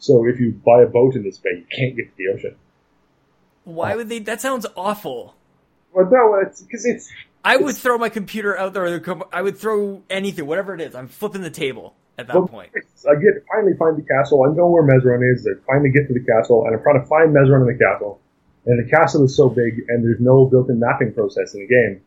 [0.02, 2.56] So if you buy a boat in this bay, you can't get to the ocean.
[3.62, 4.18] Why would they?
[4.18, 5.36] That sounds awful.
[5.92, 7.08] Well, no, it's because it's
[7.44, 8.84] I would throw my computer out there.
[8.84, 10.96] or the com- I would throw anything, whatever it is.
[10.96, 12.70] I'm flipping the table at that well, point.
[12.74, 14.42] I get finally find the castle.
[14.42, 15.46] I know where Mesron is.
[15.46, 18.20] I finally get to the castle, and I'm trying to find Mesron in the castle.
[18.66, 22.00] And the castle is so big, and there's no built-in mapping process in the game.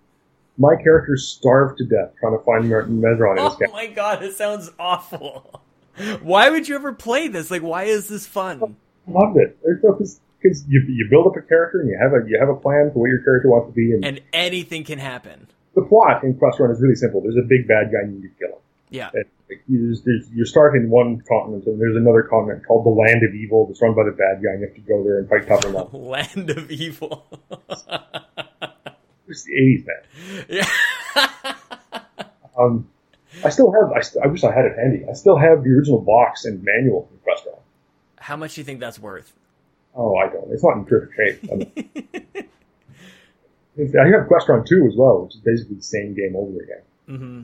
[0.58, 3.68] My character's starved to death trying to find Mesron in this Oh castle.
[3.70, 5.62] Oh my god, it sounds awful.
[6.22, 7.50] Why would you ever play this?
[7.52, 8.76] Like, why is this fun?
[9.08, 9.58] I loved it.
[9.62, 12.92] Because you you build up a character and you have a you have a plan
[12.94, 15.48] for what your character wants to be, and, And anything can happen.
[15.76, 17.22] the plot in Questron is really simple.
[17.22, 18.62] There's a big bad guy and you need to kill him.
[18.90, 19.10] Yeah.
[19.14, 22.90] And, like, you- there's, there's, you're starting one continent and there's another continent called the
[22.90, 25.18] Land of Evil that's run by the bad guy and you have to go there
[25.20, 25.94] and fight tough enough.
[25.94, 27.26] Land of evil.
[29.28, 30.46] It's the 80s, man.
[30.50, 31.56] yeah.
[32.58, 32.88] Um,
[33.46, 33.92] I still have.
[33.92, 35.06] I, st- I wish I had it handy.
[35.10, 37.60] I still have the original box and manual from Questron.
[38.18, 39.34] How much do you think that's worth?
[39.96, 40.52] Oh, I don't.
[40.52, 41.52] It's not in perfect shape.
[41.52, 41.72] I, mean,
[44.00, 46.82] I have Questron 2 as well, which is basically the same game over again.
[47.08, 47.42] hmm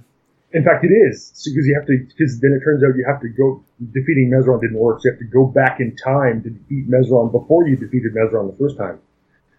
[0.57, 1.97] In fact, it is because you have to.
[2.07, 3.63] Because then it turns out you have to go.
[3.93, 7.31] Defeating Mesron didn't work, so you have to go back in time to defeat Mesron
[7.31, 8.99] before you defeated Mesron the first time.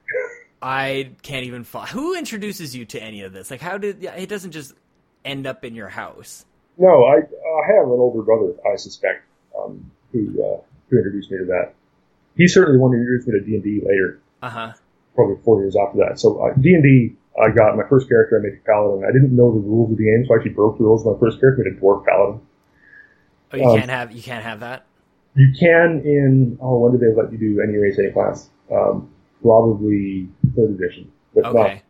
[0.62, 1.64] I can't even.
[1.92, 3.50] Who introduces you to any of this?
[3.50, 4.74] Like, how did yeah, it doesn't just
[5.24, 6.44] end up in your house?
[6.78, 9.24] No, I I have an older brother, I suspect,
[9.58, 11.74] um, who uh, who introduced me to that.
[12.36, 14.72] he's certainly the one who introduced me to D and D later, Uh huh.
[15.14, 16.18] probably four years after that.
[16.18, 18.38] So uh, D and D, I got my first character.
[18.38, 19.04] I made a paladin.
[19.04, 21.14] I didn't know the rules of the game, so I actually broke the rules of
[21.14, 21.62] my first character.
[21.64, 22.40] Made a dwarf paladin.
[23.52, 24.86] Oh, you Um, can't have you can't have that.
[25.34, 28.48] You can in oh when did they let you do any race any class?
[28.70, 29.10] Um,
[29.42, 31.82] probably third edition, but not Okay.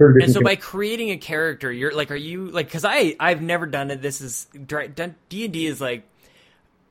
[0.00, 2.66] And so by creating a character, you're like, are you like?
[2.66, 4.00] Because I I've never done it.
[4.00, 4.76] This is D
[5.44, 6.04] and D is like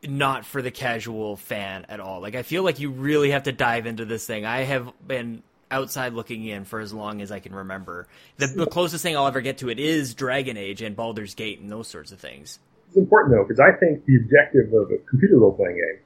[0.04, 2.22] not for the casual fan at all.
[2.22, 4.46] Like I feel like you really have to dive into this thing.
[4.46, 5.42] I have been
[5.72, 8.08] outside looking in for as long as I can remember.
[8.38, 11.60] The, the closest thing I'll ever get to it is Dragon Age and Baldur's Gate
[11.60, 12.60] and those sorts of things.
[12.88, 16.00] it's important though because I think the objective of a computer role playing game,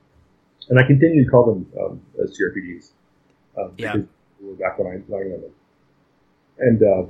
[0.69, 2.91] and I continue to call them um, as CRPGs,
[3.57, 3.93] um, Yeah.
[3.93, 4.07] because
[4.41, 5.51] they were back when I learned them,
[6.59, 7.03] and uh,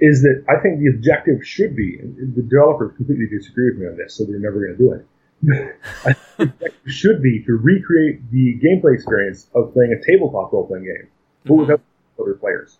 [0.00, 3.86] is that I think the objective should be, and the developers completely disagree with me
[3.88, 5.04] on this, so they're never going to do it.
[6.04, 10.52] I think the objective should be to recreate the gameplay experience of playing a tabletop
[10.52, 11.08] role playing game,
[11.44, 11.58] but Mhm.
[11.60, 11.80] without
[12.20, 12.78] other players,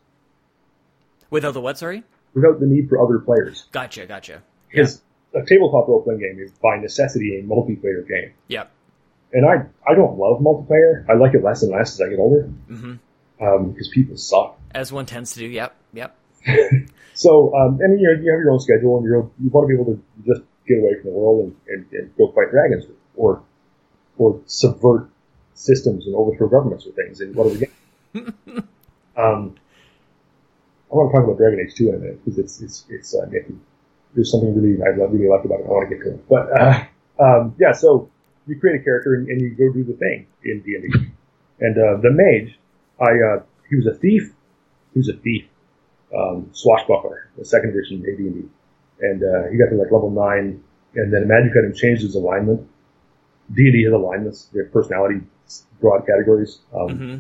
[1.31, 1.77] Without the what?
[1.79, 2.05] Sorry.
[2.35, 3.67] without the need for other players.
[3.73, 4.07] Gotcha.
[4.07, 4.43] Gotcha.
[4.71, 5.03] Because
[5.35, 8.33] a tabletop role playing game is by necessity a multiplayer game.
[8.49, 8.71] Yep.
[9.33, 11.05] And I, I don't love multiplayer.
[11.09, 12.49] I like it less and less as I get older
[13.39, 14.59] hmm because people suck.
[14.75, 15.47] As one tends to do.
[15.47, 15.77] Yep.
[15.95, 16.17] Yep.
[17.19, 19.75] So, um, and you know, you have your own schedule and you're, you want to
[19.75, 22.85] be able to just get away from the world and, and, and go fight dragons
[23.17, 23.43] or,
[24.19, 25.11] or subvert
[25.55, 27.21] systems and overthrow governments or things.
[27.21, 27.73] And what do we get?
[29.17, 29.57] um,
[30.87, 33.17] I want to talk about Dragon Age 2 in a minute because it's, it's, it's,
[33.17, 33.59] uh, nifty.
[34.15, 35.67] There's something really, I love, really like about it.
[35.67, 36.29] I want to get to it.
[36.29, 36.85] But, uh,
[37.19, 38.09] um, yeah, so
[38.47, 41.11] you create a character and, and you go do the thing in D&D.
[41.59, 42.57] And, uh, the mage,
[43.01, 44.33] I, uh, he was a thief.
[44.93, 45.47] He was a thief
[46.17, 48.49] um, swashbuckler, the second edition AD&D,
[49.01, 50.63] and uh, he got to like level nine,
[50.95, 52.67] and then Magic had him change his alignment.
[53.53, 55.21] D&D has alignments; they have personality
[55.81, 57.19] broad categories, um, hmm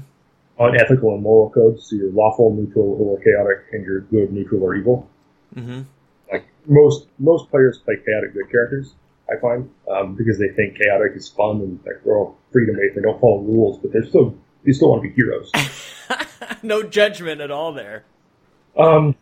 [0.58, 1.88] on ethical and moral codes.
[1.88, 5.08] So you're lawful, neutral, or chaotic, and you're good, neutral, or evil.
[5.54, 5.82] hmm
[6.30, 8.94] Like most most players play chaotic good characters,
[9.30, 12.96] I find, um, because they think chaotic is fun and like they're all freedom based.
[12.96, 14.34] They don't follow rules, but they're still
[14.68, 15.50] they still want to be heroes.
[16.62, 18.04] no judgment at all there.
[18.76, 19.16] Um,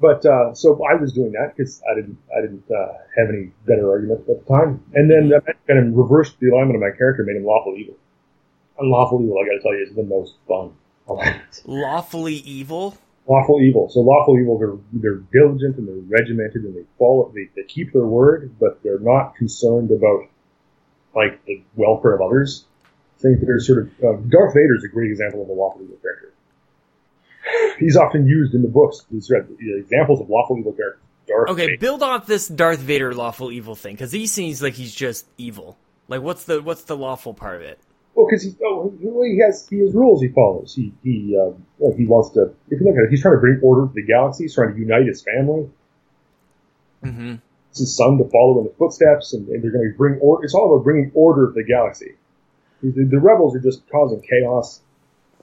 [0.00, 3.52] but uh, so I was doing that because I didn't I didn't uh, have any
[3.64, 6.90] better arguments at the time, and then that kind of reversed the alignment of my
[6.96, 7.94] character, made him lawful evil.
[8.80, 10.72] Unlawful evil, I got to tell you, is the most fun.
[11.06, 11.62] alignment.
[11.64, 12.98] Lawfully evil.
[13.28, 13.88] lawful evil.
[13.90, 17.92] So lawful evil, they're they're diligent and they're regimented and they follow they, they keep
[17.92, 20.24] their word, but they're not concerned about
[21.14, 22.64] like the welfare of others.
[23.18, 25.96] Think they're sort of uh, Darth Vader is a great example of a lawful evil
[25.96, 26.32] character.
[27.78, 29.04] He's often used in the books.
[29.10, 31.02] These are examples of lawful evil characters.
[31.26, 31.78] Darth Okay, Vader.
[31.78, 35.76] build off this Darth Vader lawful evil thing because he seems like he's just evil.
[36.06, 37.78] Like, what's the what's the lawful part of it?
[38.14, 40.74] Well, because he, oh, he he has he has rules he follows.
[40.74, 42.54] He he um, well, he wants to.
[42.70, 44.44] If you look at it, he's trying to bring order to the galaxy.
[44.44, 45.70] He's trying to unite his family.
[47.04, 47.34] Mm-hmm.
[47.70, 50.44] It's his son to follow in the footsteps, and, and they're going to bring order.
[50.44, 52.14] It's all about bringing order to the galaxy.
[52.82, 54.80] The, the rebels are just causing chaos.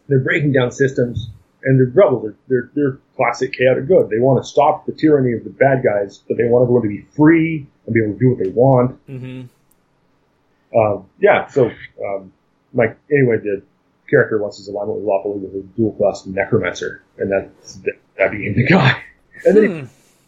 [0.07, 1.29] They're breaking down systems,
[1.63, 4.09] and the rebels are they're they're classic chaotic good.
[4.09, 6.89] They want to stop the tyranny of the bad guys, but they want everyone to
[6.89, 9.07] be free and be able to do what they want.
[9.07, 10.77] Mm-hmm.
[10.77, 11.71] Um, yeah, so
[12.05, 12.33] um,
[12.73, 13.63] like anyway, the
[14.09, 18.31] character wants his alignment with lawful with a dual class necromancer, and that's that, that
[18.31, 19.01] being the guy.
[19.45, 19.85] And then he Hmm.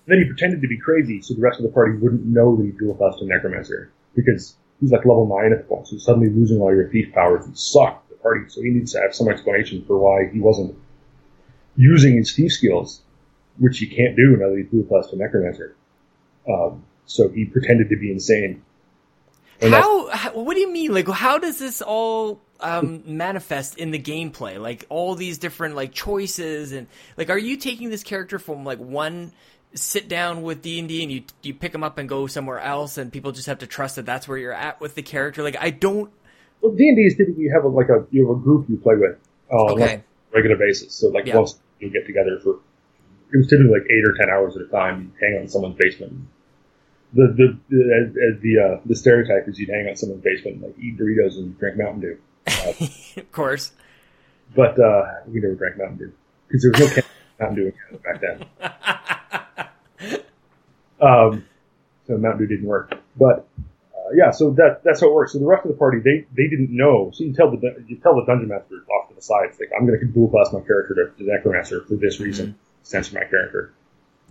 [0.07, 2.63] then he pretended to be crazy so the rest of the party wouldn't know that
[2.63, 6.29] he dual classed a necromancer because he's like level nine at the point, so suddenly
[6.29, 8.49] losing all your thief powers would suck the party.
[8.49, 10.77] So he needs to have some explanation for why he wasn't
[11.75, 13.01] using his thief skills,
[13.57, 15.75] which he can't do now that he's dual classed a necromancer.
[16.47, 18.63] Um, so he pretended to be insane.
[19.59, 20.31] And How, how?
[20.31, 20.93] What do you mean?
[20.93, 24.59] Like, how does this all um, manifest in the gameplay?
[24.59, 26.87] Like all these different like choices and
[27.17, 29.31] like, are you taking this character from like one
[29.73, 32.60] sit down with D and D and you you pick them up and go somewhere
[32.60, 35.43] else, and people just have to trust that that's where you're at with the character?
[35.43, 36.12] Like, I don't.
[36.62, 38.69] Well, D and D is typically you have a, like a you have a group
[38.69, 39.17] you play with
[39.51, 40.03] uh, on a
[40.34, 40.93] regular basis.
[40.93, 41.38] So like Yeah.
[41.38, 42.60] once you get together for
[43.34, 45.12] it was typically like eight or ten hours at a time.
[45.19, 46.27] You hang out in someone's basement.
[47.13, 50.23] The the, the as, as the uh, the stereotype is you'd hang out in someone's
[50.23, 52.17] basement, and, like eat Doritos and drink Mountain Dew.
[53.17, 53.71] of course.
[54.56, 56.13] But uh, we never drank Mountain Dew
[56.47, 57.03] because there was no
[57.39, 58.45] Mountain Dew back then.
[61.01, 61.45] Um,
[62.07, 62.93] so Mountain Dew didn't work.
[63.15, 63.47] But
[63.93, 65.33] uh, yeah, so that that's how it works.
[65.33, 67.12] So the rest of the party they they didn't know.
[67.13, 69.69] So you tell the you tell the dungeon master off to the side, it's like
[69.77, 73.25] I'm going to dual class my character to, to necromancer for this reason, censor my
[73.25, 73.73] character,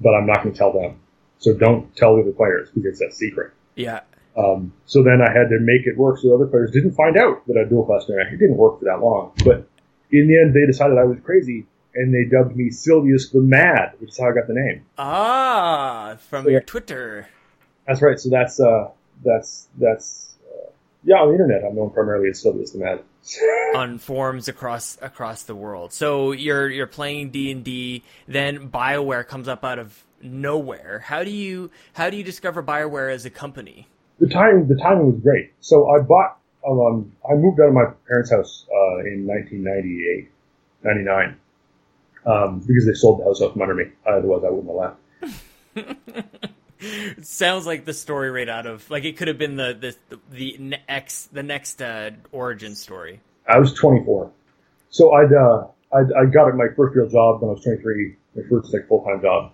[0.01, 1.01] but I'm not going to tell them.
[1.39, 3.53] So don't tell the other players because it's a secret.
[3.75, 4.01] Yeah.
[4.37, 7.17] Um, so then I had to make it work so the other players didn't find
[7.17, 9.69] out that I dual class It didn't work for that long, but
[10.11, 13.95] in the end they decided I was crazy and they dubbed me Silvius the Mad,
[13.99, 14.85] which is how I got the name.
[14.99, 16.61] Ah, from So, your.
[16.61, 17.29] Twitter.
[17.87, 18.19] That's right.
[18.19, 18.91] So that's uh,
[19.25, 20.71] that's that's uh,
[21.05, 21.65] yeah on the internet.
[21.69, 23.01] I'm known primarily as Silvius the Mad.
[23.75, 25.93] on forums across across the world.
[25.93, 31.01] So you're you're playing D and D, then Bioware comes up out of nowhere.
[31.05, 33.89] How do you how do you discover Bioware as a company?
[34.19, 35.53] the timing the timing was great.
[35.61, 40.31] So I bought um I moved out of my parents' house uh, in 1998,
[40.85, 41.37] 99,
[42.27, 43.85] um, because they sold the house out from under me.
[44.07, 44.97] Otherwise, I wouldn't
[45.75, 46.47] have left.
[46.79, 50.19] It sounds like the story right out of like it could have been the the
[50.31, 53.21] the next the next uh, origin story.
[53.49, 54.31] I was 24,
[54.91, 58.43] so I'd uh I'd, I got my first real job when I was 23, my
[58.51, 59.53] first like full time job,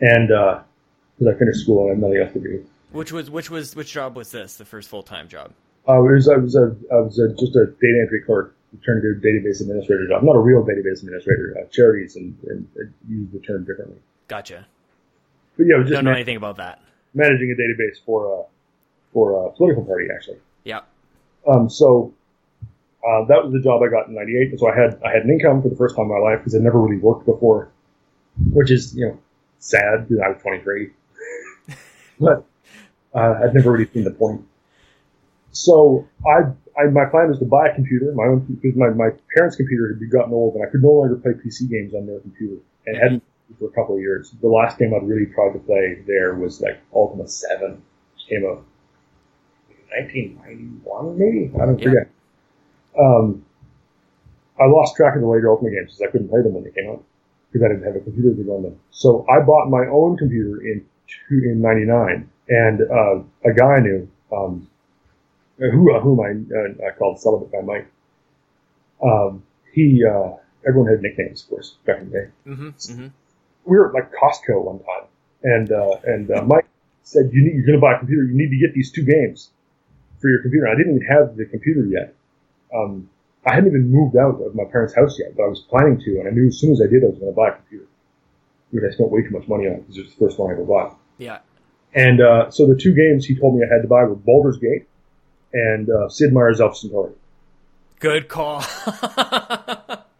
[0.00, 2.66] and because I finished school and I had nothing else to do.
[2.90, 4.56] Which was which was which job was this?
[4.56, 5.52] The first full time job.
[5.86, 8.53] Uh, it was, I was a, I was a, just a data entry clerk
[8.84, 10.20] turned to database administrator job.
[10.20, 11.56] I'm Not a real database administrator.
[11.60, 13.98] Uh, charities and, and, and use the term differently.
[14.28, 14.66] Gotcha.
[15.56, 16.80] But yeah, just Don't know ma- anything about that.
[17.14, 18.42] managing a database for a
[19.12, 20.38] for a political party actually.
[20.64, 20.80] Yeah.
[21.46, 22.12] Um, so
[23.06, 24.50] uh, that was the job I got in '98.
[24.50, 26.38] And so I had I had an income for the first time in my life
[26.40, 27.68] because I'd never really worked before,
[28.50, 29.18] which is you know
[29.60, 30.90] sad because I was 23.
[32.20, 32.44] but
[33.14, 34.44] uh, I'd never really seen the point.
[35.54, 39.10] So I, I my plan was to buy a computer, my own because my, my
[39.34, 42.20] parents' computer had gotten old and I could no longer play PC games on their
[42.20, 43.22] computer and hadn't
[43.58, 44.34] for a couple of years.
[44.40, 47.82] The last game I'd really tried to play there was like Ultima Seven,
[48.14, 48.64] which came out
[49.94, 51.84] 1991 maybe I don't Yeah.
[51.88, 52.08] forget.
[52.98, 53.44] Um,
[54.58, 56.70] I lost track of the later Ultima games because I couldn't play them when they
[56.70, 57.02] came out
[57.52, 58.78] because I didn't have a computer to run them.
[58.90, 63.80] So I bought my own computer in two, in '99, and uh, a guy I
[63.80, 64.68] knew, um,
[65.58, 67.86] who uh, whom I, uh, I called Celibate by Mike.
[69.02, 70.32] Um, he uh,
[70.66, 72.26] everyone had nicknames, of course, back in the day.
[72.46, 72.68] Mm-hmm.
[72.68, 73.06] mm-hmm.
[73.64, 75.08] We were at like Costco one time,
[75.42, 76.66] and uh, and uh, Mike
[77.02, 78.24] said, "You need, you're going to buy a computer.
[78.24, 79.50] You need to get these two games
[80.20, 82.14] for your computer." I didn't even have the computer yet.
[82.74, 83.08] Um,
[83.46, 86.18] I hadn't even moved out of my parents' house yet, but I was planning to,
[86.18, 87.86] and I knew as soon as I did, I was going to buy a computer,
[88.70, 90.54] which I spent way too much money on because it was the first one I
[90.54, 90.98] ever bought.
[91.18, 91.38] Yeah.
[91.94, 94.56] And uh, so the two games he told me I had to buy were Baldur's
[94.56, 94.88] Gate
[95.54, 97.12] and uh, Sid Meier's Alpha Centauri.
[98.00, 98.62] Good call.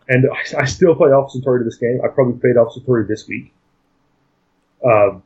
[0.07, 1.99] And I, I still play Alpha Centauri to this game.
[2.05, 3.55] I probably played Alpha Centauri this week.
[4.85, 5.23] Um,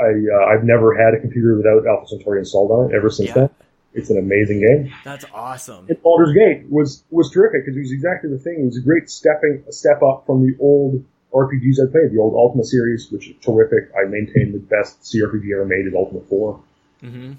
[0.00, 3.30] I uh, I've never had a computer without Alpha Centauri installed on it ever since
[3.30, 3.34] Yeah.
[3.34, 3.50] then.
[3.94, 4.92] It's an amazing game.
[5.02, 5.86] That's awesome.
[5.88, 8.60] And Baldur's Gate was was terrific because it was exactly the thing.
[8.60, 12.18] It was a great stepping a step up from the old RPGs I played, the
[12.20, 13.90] old Ultima series, which is terrific.
[14.00, 16.60] I maintain the best CRPG ever made is Ultima Four.
[17.00, 17.32] hmm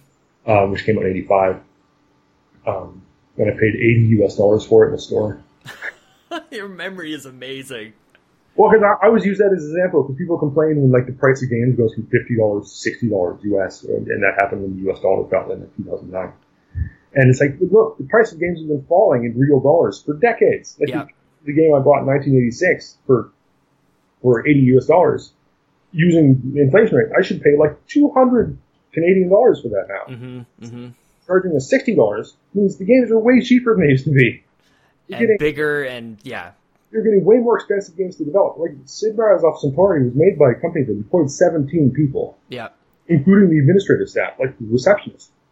[0.50, 1.62] um, which came out in '85.
[2.68, 3.02] Um,
[3.38, 5.42] and I paid 80 US dollars for it in the store.
[6.52, 7.94] Your memory is amazing.
[8.56, 11.06] Well, because I, I always use that as an example because people complain when like
[11.06, 14.34] the price of games goes from fifty dollars to sixty dollars US, and and that
[14.38, 16.34] happened when the US dollar fell in 2009.
[17.16, 20.14] And it's like, look, the price of games has been falling in real dollars for
[20.14, 20.78] decades.
[20.80, 21.06] Like Yeah.
[21.46, 23.32] the, the game I bought in 1986 for
[24.22, 25.32] for 80 US dollars,
[25.92, 28.58] using inflation rate, I should pay like 200
[28.94, 30.16] Canadian dollars for that now.
[30.16, 30.88] hmm hmm
[31.28, 34.44] Charging us sixty dollars means the games are way cheaper than they used to be.
[35.08, 36.52] You're And getting bigger and yeah.
[36.92, 38.58] you're getting way more expensive games to develop.
[38.58, 42.70] Like Sid Meier's Alpha Centauri was made by a company that employed 17 people, Yeah.
[43.08, 45.30] including the administrative staff, like the receptionist.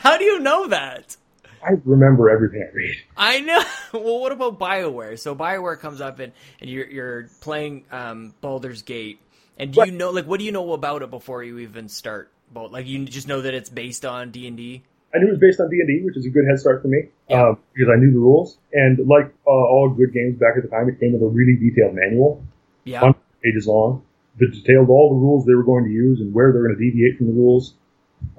[0.00, 1.16] How do you know that?
[1.64, 2.94] I remember everything I read.
[3.16, 3.62] I know.
[3.92, 5.18] Well, what about Bioware?
[5.18, 9.18] So Bioware comes up and, and you're you're playing um, Baldur's Gate,
[9.60, 12.30] and do you know like what do you know about it before you even start?
[12.52, 14.82] Bal- Like you just know that it's based on D and D.
[15.14, 17.08] I knew it was based on D&D, which is a good head start for me,
[17.28, 17.48] Yeah.
[17.48, 18.58] um, because I knew the rules.
[18.72, 21.56] And like uh, all good games back at the time, it came with a really
[21.56, 22.44] detailed manual,
[22.84, 23.10] Yeah.
[23.42, 24.04] pages long,
[24.38, 26.80] that detailed all the rules they were going to use and where they're going to
[26.80, 27.74] deviate from the rules.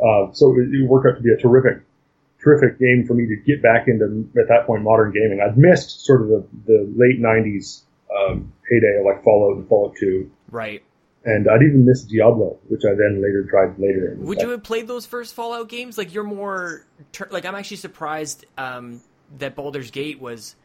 [0.01, 1.83] Uh, so it, it worked out to be a terrific,
[2.39, 5.41] terrific game for me to get back into, at that point, modern gaming.
[5.45, 7.81] I'd missed sort of the, the late 90s
[8.15, 10.31] um, heyday of like Fallout and Fallout 2.
[10.49, 10.83] Right.
[11.23, 14.15] And I'd even missed Diablo, which I then later tried later.
[14.19, 15.97] Would you have played those first Fallout games?
[15.97, 19.01] Like you're more tur- like I'm actually surprised um,
[19.37, 20.55] that Baldur's Gate was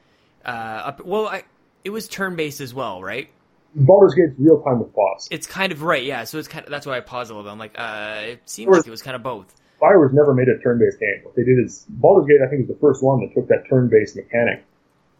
[0.47, 1.05] uh, up.
[1.05, 1.45] Well, I,
[1.85, 3.29] it was turn based as well, right?
[3.75, 5.29] Baldur's Gate's real time with pause.
[5.31, 6.25] It's kind of right, yeah.
[6.25, 7.53] So it's kind of that's why I paused a little bit.
[7.53, 8.77] I'm like, uh, it seemed Sure.
[8.79, 9.55] like it was kind of both.
[9.79, 11.21] Bioware's never made a turn-based game.
[11.23, 13.69] What they did is Baldur's Gate, I think, was the first one that took that
[13.69, 14.65] turn-based mechanic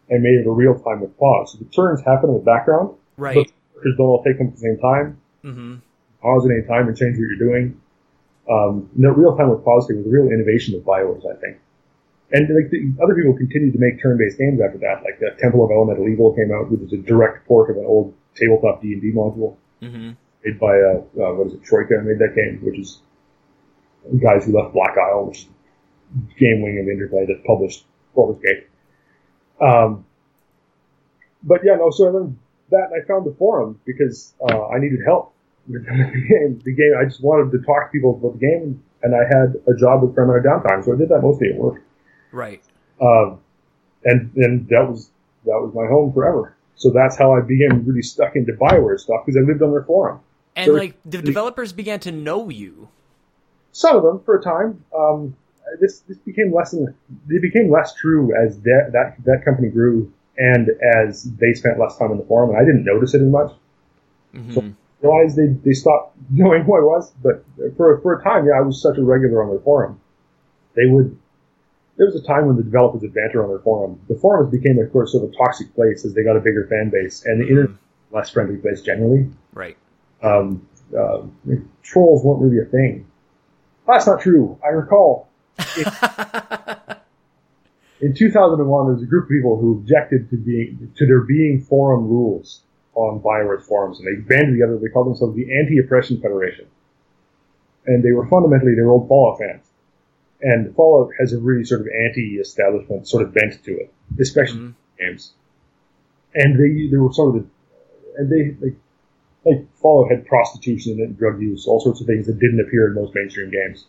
[0.09, 1.51] and made it a real time with pause.
[1.51, 3.35] So the turns happen in the background, Right.
[3.35, 5.21] but characters don't all take them at the same time.
[5.41, 5.75] Hmm
[6.21, 7.79] pause at any time and change what you're doing.
[8.49, 11.57] Um, no, real time with pausing was a real innovation of Bioware's, I think.
[12.31, 15.03] And like the, other people continued to make turn-based games after that.
[15.03, 17.85] Like the Temple of Elemental Evil came out, which is a direct port of an
[17.85, 20.11] old tabletop D and D module Mm-hmm.
[20.43, 22.99] made by uh, uh, what is it, Troika made that game, which is
[24.19, 25.45] guys who left Black Isle, which is
[26.39, 27.85] game wing of Interplay that published
[28.15, 28.67] Baldur's Gate.
[29.61, 30.03] Um,
[31.43, 31.91] but yeah, no.
[31.91, 32.39] So I learned
[32.71, 35.33] that, I found the forum because uh, I needed help
[35.67, 36.61] with the game.
[36.63, 39.55] The game, I just wanted to talk to people about the game, and I had
[39.67, 41.83] a job with permanent downtime, so I did that mostly at work.
[42.31, 42.61] Right.
[43.01, 43.39] Um,
[44.03, 45.11] and and that was
[45.45, 46.55] that was my home forever.
[46.75, 49.83] So that's how I became really stuck into Bioware stuff because I lived on their
[49.83, 50.19] forum.
[50.55, 52.89] And So- like the developers began to know you.
[53.71, 54.83] Some of them for a time.
[54.95, 55.35] Um,
[55.79, 56.93] this this became less and
[57.27, 61.97] they became less true as that that that company grew and as they spent less
[61.97, 63.51] time in the forum, and I didn't notice it as much.
[64.33, 64.71] hmm
[65.01, 67.45] Realized they they stopped knowing who I was, but
[67.77, 69.99] for for a time, yeah, I was such a regular on their forum.
[70.75, 71.17] They would.
[71.97, 73.99] There was a time when the developers would banter on their forum.
[74.07, 76.67] The forums became, of course, sort of a toxic place as they got a bigger
[76.67, 77.79] fan base, and the internet was
[78.11, 79.29] a less friendly place generally.
[79.53, 79.77] Right.
[80.21, 80.67] um,
[80.97, 81.21] uh,
[81.83, 83.05] trolls weren't really a thing.
[83.87, 84.57] That's not true.
[84.63, 85.27] I recall
[88.01, 91.61] in 2001 there was a group of people who objected to being to there being
[91.61, 92.61] forum rules
[92.93, 94.77] on Bioware's forums, and they banded together.
[94.77, 96.65] They called themselves the Anti-Oppression Federation,
[97.85, 99.63] and they were fundamentally they were old Fallout fans.
[100.41, 104.73] And Fallout has a really sort of anti-establishment sort of bent to it, especially Mhm.
[104.99, 105.33] games.
[106.35, 107.47] And they they were sort of the
[108.21, 108.75] and they like
[109.45, 112.93] like Fallout had prostitution and drug use, all sorts of things that didn't appear in
[112.95, 113.87] most mainstream games.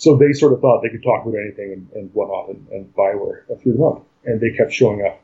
[0.00, 2.94] So they sort of thought they could talk about anything and, and whatnot, and, and
[2.94, 5.20] Bioware threw them up, and they kept showing up.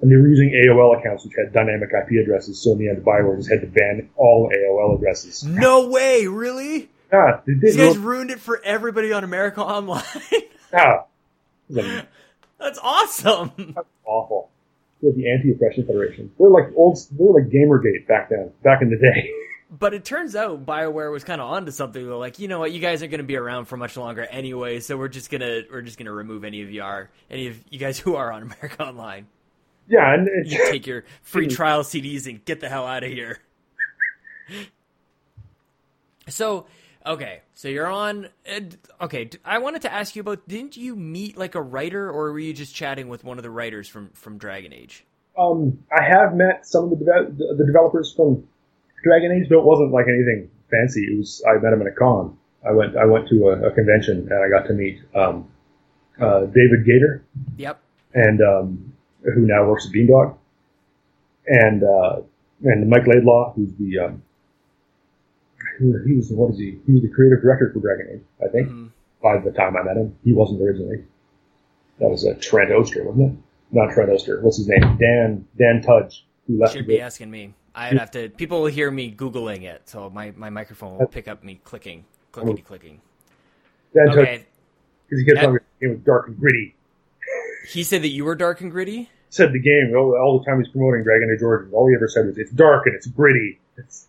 [0.00, 3.04] And they were using AOL accounts which had dynamic IP addresses, so in the end,
[3.04, 5.42] Bioware just had to ban all AOL addresses.
[5.42, 6.88] no way, really?
[7.12, 7.62] Yeah, they did.
[7.62, 10.04] These guys ruined it for everybody on America Online.
[10.72, 11.02] yeah.
[12.60, 13.74] That's awesome.
[14.04, 14.48] awful.
[15.02, 16.30] They're the Anti-Oppression Federation.
[16.38, 16.98] They're like old.
[17.10, 19.30] They're like Gamergate back then, back in the day.
[19.68, 22.04] But it turns out BioWare was kind of onto something.
[22.04, 24.24] They're like, you know what, you guys aren't going to be around for much longer
[24.24, 27.58] anyway, so we're just gonna we're just gonna remove any of you are any of
[27.68, 29.26] you guys who are on America Online.
[29.88, 33.10] yeah, and it's, You take your free trial CDs and get the hell out of
[33.10, 33.40] here.
[36.28, 36.66] So,
[37.04, 38.26] okay, so you're on.
[38.50, 38.60] uh,
[39.00, 40.46] Okay, I wanted to ask you about.
[40.48, 43.50] Didn't you meet like a writer, or were you just chatting with one of the
[43.50, 45.04] writers from from Dragon Age?
[45.38, 47.04] Um, I have met some of the,
[47.36, 48.46] the the developers from
[49.06, 51.02] Dragon Age, but it wasn't like anything fancy.
[51.12, 52.36] It was I met him at a con.
[52.66, 55.48] I went I went to a, a convention and I got to meet um,
[56.20, 57.20] uh, David Gaider
[57.58, 57.78] Yep.
[58.14, 58.92] and um,
[59.22, 60.36] who now works at Beamdog,
[61.46, 62.20] and uh,
[62.64, 64.22] and Mike Laidlaw, who's the um,
[65.78, 66.78] who, he was what is he?
[66.86, 68.68] He was the creative director for Dragon Age, I think.
[68.68, 68.90] Mhm.
[69.22, 71.04] By the time I met him, he wasn't originally.
[72.00, 73.38] That was uh, Trent Oster, wasn't it?
[73.72, 74.40] Not Trent Oster.
[74.42, 74.96] What's his name?
[74.98, 76.74] Dan Dan Tudge, who left.
[76.74, 77.54] Should be asking me.
[77.76, 78.30] I'd have to.
[78.30, 82.04] People will hear me googling it, so my, my microphone will pick up me clicking,
[82.32, 83.00] clickety clicking.
[83.94, 84.46] Dan Tudge, Okay.
[85.08, 86.74] because he kept That- game was dark and gritty.
[87.68, 89.10] He said that you were dark and gritty.
[89.28, 91.74] Said the game all, all the time he's promoting Dragon Age Origins.
[91.74, 94.06] All he ever said was, "It's dark and it's gritty." It's,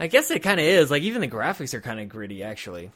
[0.00, 0.90] I guess it kind of is.
[0.90, 2.90] Like even the graphics are kind of gritty, actually.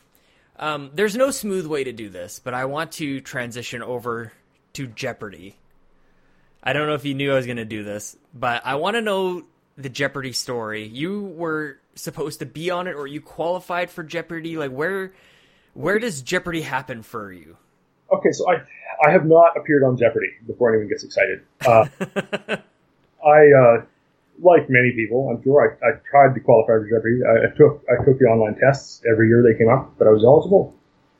[0.59, 4.33] Um, there's no smooth way to do this, but I want to transition over
[4.73, 5.57] to Jeopardy.
[6.63, 8.97] I don't know if you knew I was going to do this, but I want
[8.97, 9.45] to know
[9.77, 10.87] the Jeopardy story.
[10.87, 14.57] You were supposed to be on it, or you qualified for Jeopardy.
[14.57, 15.13] Like where,
[15.75, 17.57] where does Jeopardy happen for you?
[18.13, 18.63] okay, so I
[19.07, 21.43] I have not appeared on Jeopardy before anyone gets excited.
[21.67, 21.87] Uh,
[23.27, 23.85] I, uh,
[24.41, 27.21] like many people, I'm sure, I, I tried to qualify for Jeopardy.
[27.25, 30.11] I, I took I took the online tests every year they came up, but I
[30.11, 30.75] was eligible.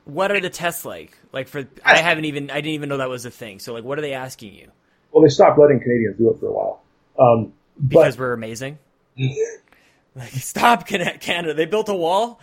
[0.05, 1.19] What are the tests like?
[1.33, 3.59] Like for I haven't even I didn't even know that was a thing.
[3.59, 4.71] So like, what are they asking you?
[5.13, 6.83] Well, they stopped letting Canadians do it for a while.
[7.19, 7.53] Um,
[7.87, 8.79] Because we're amazing.
[10.15, 11.55] like, stop Canada!
[11.55, 12.41] They built a wall.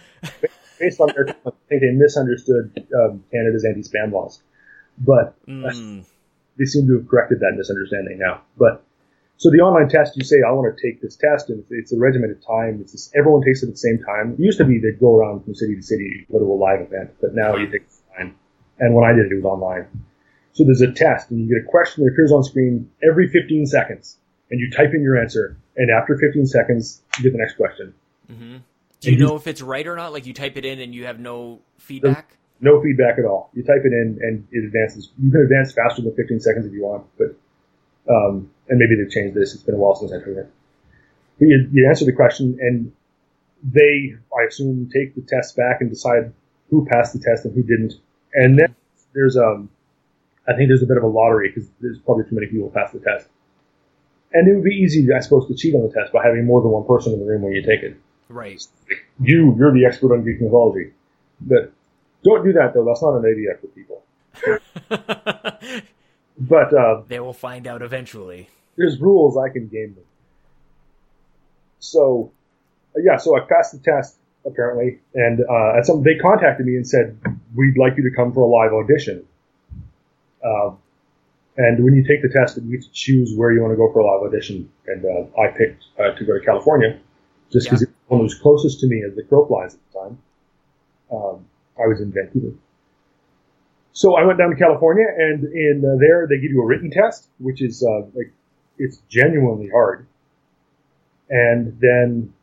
[0.79, 4.41] based on their, I think they misunderstood um, Canada's anti-spam laws,
[4.97, 6.03] but Mm,
[6.57, 8.41] they seem to have corrected that misunderstanding now.
[8.57, 8.83] But
[9.37, 11.91] so the online test, you say, I want to take this test, and it's, it's
[11.93, 12.79] a regimented time.
[12.81, 14.33] It's just, everyone takes it at the same time.
[14.33, 16.81] It used to be they'd go around from city to city, go to a live
[16.81, 17.83] event, but now you take
[18.15, 18.35] time.
[18.79, 19.87] And when I did it, it was online.
[20.53, 23.65] So there's a test, and you get a question that appears on screen every 15
[23.65, 24.17] seconds,
[24.51, 27.93] and you type in your answer, and after 15 seconds, you get the next question.
[28.27, 28.57] hmm
[28.99, 30.13] Do you know if it's right or not?
[30.13, 32.37] Like you type it in and you have no feedback.
[32.59, 33.49] No feedback at all.
[33.53, 35.09] You type it in and it advances.
[35.19, 37.35] You can advance faster than 15 seconds if you want, but
[38.07, 39.53] um, and maybe they've changed this.
[39.55, 40.51] It's been a while since I took it.
[41.39, 42.91] But you, you answer the question, and
[43.63, 46.33] they, I assume, take the test back and decide
[46.69, 47.93] who passed the test and who didn't.
[48.33, 48.75] And then
[49.13, 49.69] there's um,
[50.47, 52.73] I think there's a bit of a lottery because there's probably too many people who
[52.73, 53.27] pass the test.
[54.33, 56.61] And it would be easy, I suppose, to cheat on the test by having more
[56.61, 57.97] than one person in the room when you take it.
[58.29, 58.61] Right.
[59.19, 60.91] You, you're the expert on Greek mythology.
[61.41, 61.73] But
[62.23, 62.85] don't do that though.
[62.85, 64.03] That's not an idea for people.
[66.41, 68.49] But uh, they will find out eventually.
[68.75, 70.03] there's rules I can game them.
[71.79, 72.31] So,
[72.95, 76.77] uh, yeah, so I passed the test apparently, and uh, at some they contacted me
[76.77, 77.19] and said
[77.53, 79.23] we'd like you to come for a live audition.
[80.43, 80.79] Um,
[81.57, 83.91] and when you take the test, you get to choose where you want to go
[83.91, 84.71] for a live audition.
[84.87, 86.99] And uh, I picked uh, to go to California,
[87.51, 87.87] just because Yeah.
[87.87, 90.17] it was one was closest to me as the crow flies at the time.
[91.11, 91.45] Um,
[91.77, 92.55] I was in Vancouver.
[93.93, 96.89] So I went down to California, and in uh, there they give you a written
[96.91, 98.31] test, which is uh, like
[98.77, 100.07] it's genuinely hard.
[101.29, 102.33] And then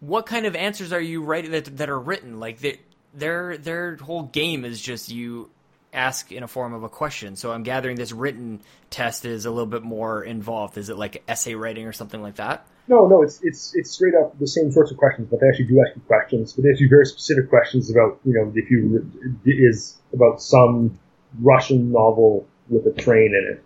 [0.00, 2.38] What kind of answers are you writing that that are written?
[2.40, 2.80] Like they,
[3.14, 5.50] their their whole game is just you
[5.92, 7.36] ask in a form of a question.
[7.36, 8.60] So I'm gathering this written
[8.90, 10.78] test is a little bit more involved.
[10.78, 12.66] Is it like essay writing or something like that?
[12.88, 15.66] no, no, it's it's it's straight up the same sorts of questions, but they actually
[15.66, 16.54] do ask you questions.
[16.54, 19.10] But they ask you very specific questions about you know if you
[19.44, 20.98] is about some
[21.40, 23.64] Russian novel with a train in it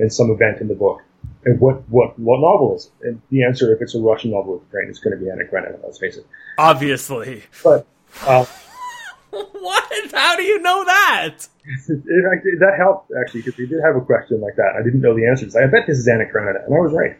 [0.00, 1.02] and some event in the book.
[1.44, 3.08] And what, what, what novel is it?
[3.08, 5.30] And the answer, if it's a Russian novel with a train, is going to be
[5.30, 6.26] Anna Karenina, let's face it.
[6.58, 7.42] Obviously.
[7.62, 7.86] But,
[8.22, 8.44] uh,
[9.52, 10.12] what?
[10.12, 11.36] How do you know that?
[11.88, 14.74] in fact, that helped actually because they did have a question like that.
[14.78, 15.54] I didn't know the answers.
[15.56, 17.16] I bet this is Anna and I was right.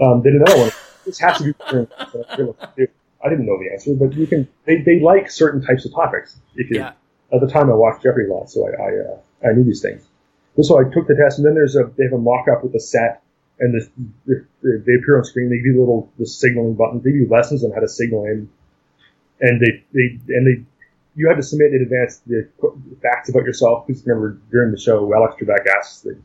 [0.00, 0.70] Um, did another one.
[1.04, 2.86] This has to be.
[3.24, 4.48] I didn't know the answer, but you can.
[4.64, 6.40] They, they like certain types of topics.
[6.56, 6.92] If you Yeah.
[7.32, 9.80] at the time I watched Jeopardy a lot, so I I, uh, I knew these
[9.82, 10.02] things.
[10.56, 12.64] And so I took the test, and then there's a they have a mock up
[12.64, 13.22] with a set,
[13.60, 13.88] and this,
[14.26, 15.50] they, they appear on screen.
[15.50, 17.04] They give you little the signaling buttons.
[17.04, 18.48] They give you lessons on how to signal in,
[19.40, 20.64] and they they and they
[21.14, 22.48] you had to submit in advance the
[23.02, 23.86] facts about yourself.
[23.86, 26.18] Because remember during the show, Alex Trebek asked the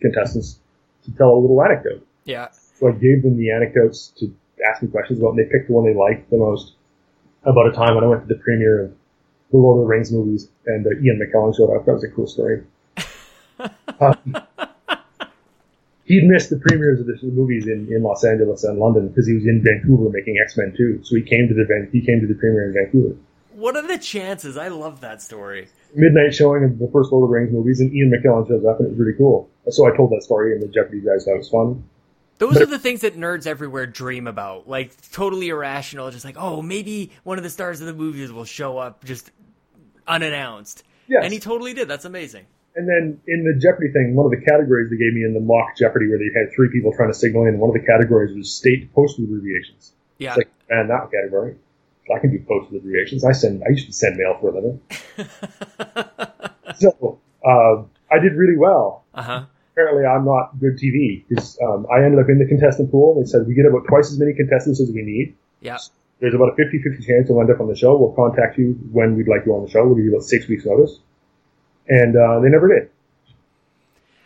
[0.00, 0.58] contestants
[1.04, 2.06] to tell a little anecdote.
[2.24, 2.48] Yeah.
[2.78, 4.32] So I gave them the anecdotes to
[4.68, 6.74] ask me questions about, and they picked the one they liked the most.
[7.42, 8.90] About a time when I went to the premiere of
[9.50, 11.86] the Lord of the Rings movies, and uh, Ian McKellen showed up.
[11.86, 12.64] That was a cool story.
[14.00, 14.36] um,
[16.04, 19.34] he'd missed the premieres of the movies in, in Los Angeles and London because he
[19.34, 21.00] was in Vancouver making X Men 2.
[21.02, 23.16] So he came to the he came to the premiere in Vancouver.
[23.60, 24.56] What are the chances?
[24.56, 25.68] I love that story.
[25.94, 28.78] Midnight showing of the first Lord of the Rings movies, and Ian McKellen shows up,
[28.78, 29.50] and it was really cool.
[29.68, 31.84] So I told that story, and the Jeopardy guys thought it was fun.
[32.38, 34.66] Those But- are the things that nerds everywhere dream about.
[34.66, 38.46] Like totally irrational, just like, oh, maybe one of the stars of the movies will
[38.46, 39.30] show up just
[40.08, 40.82] unannounced.
[41.06, 41.20] Yes.
[41.24, 41.86] And he totally did.
[41.86, 42.46] That's amazing.
[42.76, 45.40] And then in the Jeopardy thing, one of the categories they gave me in the
[45.40, 48.34] mock Jeopardy, where they had three people trying to signal in, one of the categories
[48.34, 49.92] was state postal abbreviations.
[50.16, 50.30] Yeah.
[50.30, 51.56] It's like, man, that category.
[52.14, 53.24] I can do postal abbreviations.
[53.24, 53.62] I send.
[53.64, 54.80] I used to send mail for a living.
[56.78, 59.04] so uh, I did really well.
[59.14, 59.44] uh huh.
[59.72, 63.20] Apparently, I'm not good TV because um, I ended up in the contestant pool.
[63.20, 65.36] They said we get about twice as many contestants as we need.
[65.60, 65.78] Yeah.
[66.20, 67.96] There's about a 50-50 chance you'll end up on the show.
[67.96, 69.86] We'll contact you when we'd like you on the show.
[69.86, 70.98] We'll give you about six weeks notice.
[71.88, 72.90] And uh, they never did.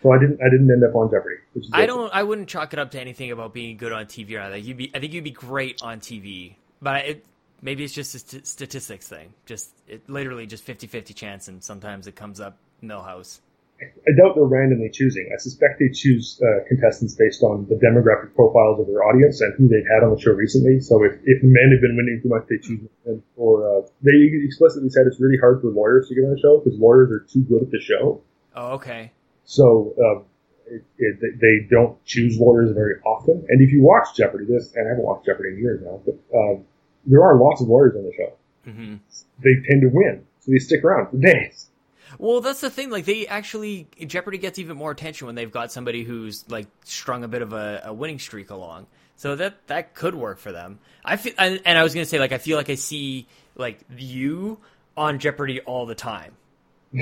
[0.03, 0.41] So I didn't.
[0.43, 1.37] I didn't end up on Jeopardy.
[1.73, 2.13] I don't.
[2.13, 4.65] I wouldn't chalk it up to anything about being good on TV or anything.
[4.67, 4.91] You'd be.
[4.95, 7.25] I think you'd be great on TV, but it,
[7.65, 9.35] maybe it's just a st- statistics thing.
[9.47, 13.41] Just it literally just 50-50 chance, and sometimes it comes up Milhouse.
[13.81, 15.31] I doubt they're randomly choosing.
[15.35, 19.53] I suspect they choose uh, contestants based on the demographic profiles of their audience and
[19.59, 20.79] who they've had on the show recently.
[20.79, 23.23] So if, if men have been winning too much, they choose men.
[23.37, 26.61] Or uh, they explicitly said it's really hard for lawyers to get on the show
[26.61, 28.23] because lawyers are too good at the show.
[28.55, 29.11] Oh, okay.
[29.45, 30.23] So uh,
[30.71, 33.45] it, it, they don't choose lawyers very often.
[33.49, 36.17] And if you watch Jeopardy, this and I haven't watched Jeopardy in years now, but
[36.33, 36.65] um,
[37.07, 38.33] there are lots of lawyers on the show.
[38.65, 38.95] hmm
[39.43, 41.71] They tend to win, so they stick around for days.
[42.19, 42.91] Well, that's the thing.
[42.91, 47.25] Like, they actually Jeopardy gets even more attention when they've got somebody who's like strung
[47.25, 48.87] a bit of a, a winning streak along.
[49.17, 50.79] So that that could work for them.
[51.05, 53.27] I feel, and, and I was gonna say like I feel like I see
[53.57, 54.59] like you
[54.97, 56.35] on Jeopardy all the time.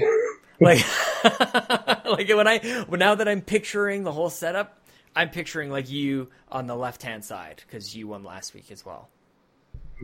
[0.61, 0.85] like,
[1.25, 4.79] like when I well, now that I'm picturing the whole setup,
[5.17, 8.85] I'm picturing like you on the left hand side because you won last week as
[8.85, 9.09] well.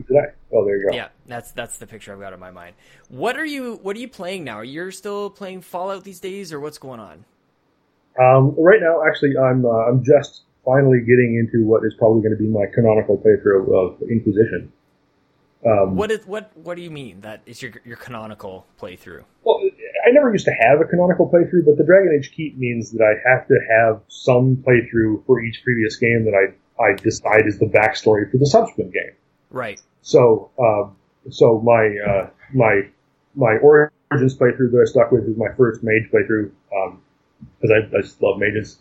[0.07, 0.25] Did I?
[0.53, 0.95] Oh, there you go.
[0.95, 2.75] Yeah, that's that's the picture I've got in my mind.
[3.09, 4.61] What are you What are you playing now?
[4.61, 7.25] You're you still playing Fallout these days, or what's going on?
[8.19, 12.35] Um, right now, actually, I'm uh, I'm just finally getting into what is probably going
[12.35, 14.71] to be my canonical playthrough of Inquisition.
[15.65, 19.23] Um, What is what What do you mean that is your your canonical playthrough?
[19.43, 19.59] Well,
[20.07, 23.03] I never used to have a canonical playthrough, but the Dragon Age Keep means that
[23.03, 27.59] I have to have some playthrough for each previous game that I I decide is
[27.59, 29.11] the backstory for the subsequent game.
[29.49, 29.81] Right.
[30.01, 30.89] So, uh,
[31.29, 32.81] so my uh, my
[33.35, 36.51] my Origins playthrough that I stuck with is my first mage playthrough
[37.61, 38.79] because I, I just love mages,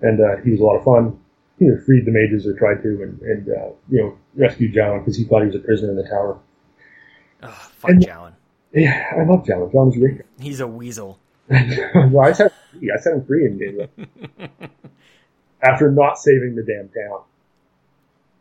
[0.00, 1.18] and uh, he was a lot of fun.
[1.58, 5.00] You know, freed the mages or tried to, and, and uh, you know, rescued Jowan
[5.00, 6.38] because he thought he was a prisoner in the tower.
[7.42, 8.32] Oh, fuck And- Jowan.
[8.72, 9.72] Yeah, I love Jowan.
[9.72, 10.22] Jowan's great.
[10.38, 11.18] He's a weasel.
[11.50, 12.92] no, I set him free.
[12.96, 13.88] I set him free in game
[15.62, 17.22] after not saving the damn town.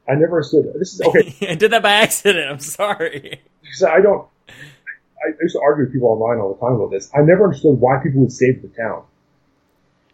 [0.10, 0.80] I never understood it.
[0.80, 1.36] This is okay.
[1.51, 2.49] I did that by accident.
[2.49, 3.41] I'm sorry.
[3.62, 4.28] because I don't.
[4.49, 7.12] I used to argue with people online all the time about this.
[7.14, 9.03] I never understood why people would save the town.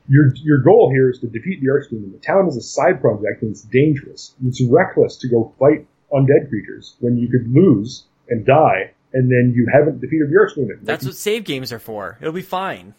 [0.07, 2.11] Your your goal here is to defeat the Archdemon.
[2.11, 4.35] The town is a side project and it's dangerous.
[4.45, 9.53] It's reckless to go fight undead creatures when you could lose and die, and then
[9.55, 10.79] you haven't defeated the Archdemon.
[10.83, 12.17] That's what save games are for.
[12.21, 12.93] It'll be fine.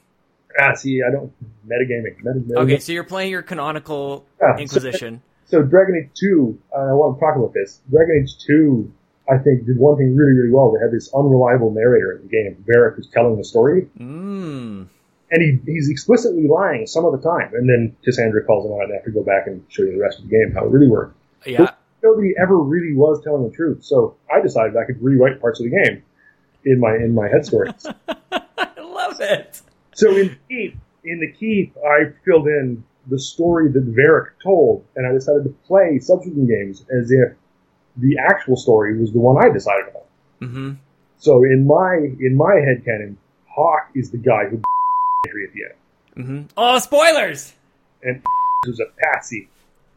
[0.60, 0.74] ah.
[0.74, 1.32] See, I don't
[1.68, 2.18] metagaming.
[2.24, 5.22] Meta, meta, Okay, so you're playing your canonical Yeah, Inquisition.
[5.24, 7.80] So Dragon Age 2, uh, I want to talk about this.
[7.90, 8.92] Dragon Age 2,
[9.30, 10.72] I think, did one thing really, really well.
[10.72, 14.86] They had this unreliable narrator in the game, Varric, who's telling the story, Mmm.
[15.30, 17.52] and he, he's explicitly lying some of the time.
[17.54, 19.92] And then Cassandra calls him out, and I have to go back and show you
[19.92, 21.16] the rest of the game, how it really worked.
[21.44, 21.72] Yeah.
[22.02, 25.64] Nobody ever really was telling the truth, so I decided I could rewrite parts of
[25.64, 26.02] the game
[26.64, 27.86] in my in my head stories.
[28.58, 29.60] I love it.
[29.94, 35.06] So in Keep, in the Keep, I filled in the story that Varric told, and
[35.06, 37.32] I decided to play subsequent games as if
[37.96, 40.48] the actual story was the one I decided on.
[40.48, 40.72] Mm-hmm.
[41.18, 43.16] So in my in my head canon,
[43.48, 44.56] Hawke is the guy who
[45.26, 45.74] at the end,
[46.16, 46.42] Mm-hmm.
[46.56, 47.52] Oh, spoilers!
[48.02, 48.22] and
[48.66, 49.48] was a patsy.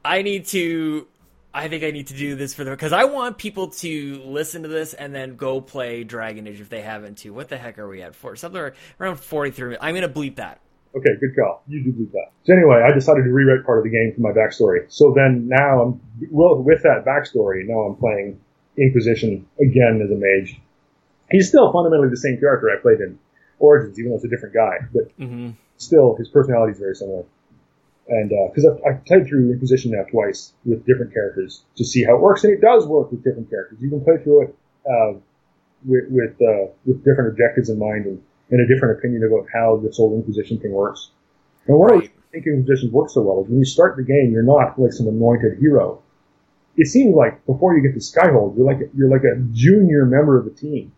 [0.04, 1.08] I need to.
[1.52, 4.64] I think I need to do this for the because I want people to listen
[4.64, 7.34] to this and then go play Dragon Age if they haven't too.
[7.34, 8.36] What the heck are we at for?
[8.36, 9.76] Something around forty three.
[9.82, 10.62] I'm gonna bleep that.
[10.96, 11.62] Okay, good call.
[11.68, 12.32] You do believe that.
[12.46, 14.92] So anyway, I decided to rewrite part of the game for my backstory.
[14.92, 17.68] So then now I'm well with that backstory.
[17.68, 18.40] Now I'm playing
[18.78, 20.60] Inquisition again as a mage.
[21.30, 23.20] He's still fundamentally the same character I played in
[23.60, 24.78] Origins, even though it's a different guy.
[24.94, 25.52] But Mm-hmm.
[25.78, 27.24] still, his personality is very similar.
[28.08, 32.16] And because I've, I've played through Inquisition now twice with different characters to see how
[32.16, 33.78] it works, and it does work with different characters.
[33.80, 34.56] You can play through it
[34.90, 35.20] uh,
[35.86, 39.78] with with, uh, with different objectives in mind and, and a different opinion about how
[39.78, 41.10] this whole Inquisition thing works.
[41.68, 42.04] And the Right.
[42.10, 44.94] I think Inquisition works so well is when you start the game, you're not like
[44.94, 46.02] some anointed hero.
[46.78, 50.06] It seems like before you get to Skyhold, you're like a, you're like a junior
[50.06, 50.92] member of the team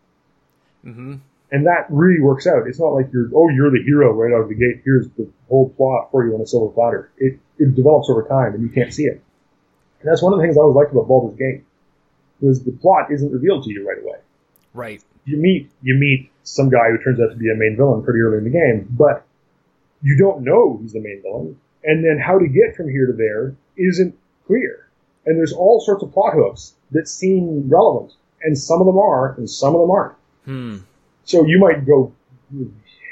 [0.85, 1.15] Mm-hmm.
[1.51, 2.65] and that really works out.
[2.67, 4.81] It's not like you're oh you're the hero right out of the gate.
[4.83, 7.11] Here's the whole plot for you on a silver platter.
[7.17, 9.21] It it develops over time and you can't see it.
[10.01, 11.63] And that's one of the things I always liked about Baldur's Gate
[12.39, 14.17] was the plot isn't revealed to you right away.
[14.73, 15.03] Right.
[15.25, 18.19] You meet you meet some guy who turns out to be a main villain pretty
[18.21, 19.25] early in the game, but
[20.01, 21.59] you don't know who's the main villain.
[21.83, 24.15] And then how to get from here to there isn't
[24.45, 24.87] clear.
[25.25, 29.33] And there's all sorts of plot hooks that seem relevant, and some of them are,
[29.33, 30.15] and some of them aren't.
[30.45, 30.77] Hmm.
[31.23, 32.13] So you might go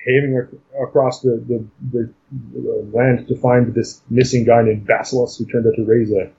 [0.05, 2.13] having ac- across the, the, the,
[2.53, 6.33] the land to find this missing guy named Bassilus who turned out to raise an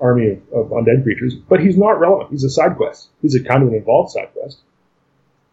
[0.00, 2.30] army of, of undead creatures, but he's not relevant.
[2.30, 3.08] He's a side quest.
[3.22, 4.60] He's a kind of an involved side quest.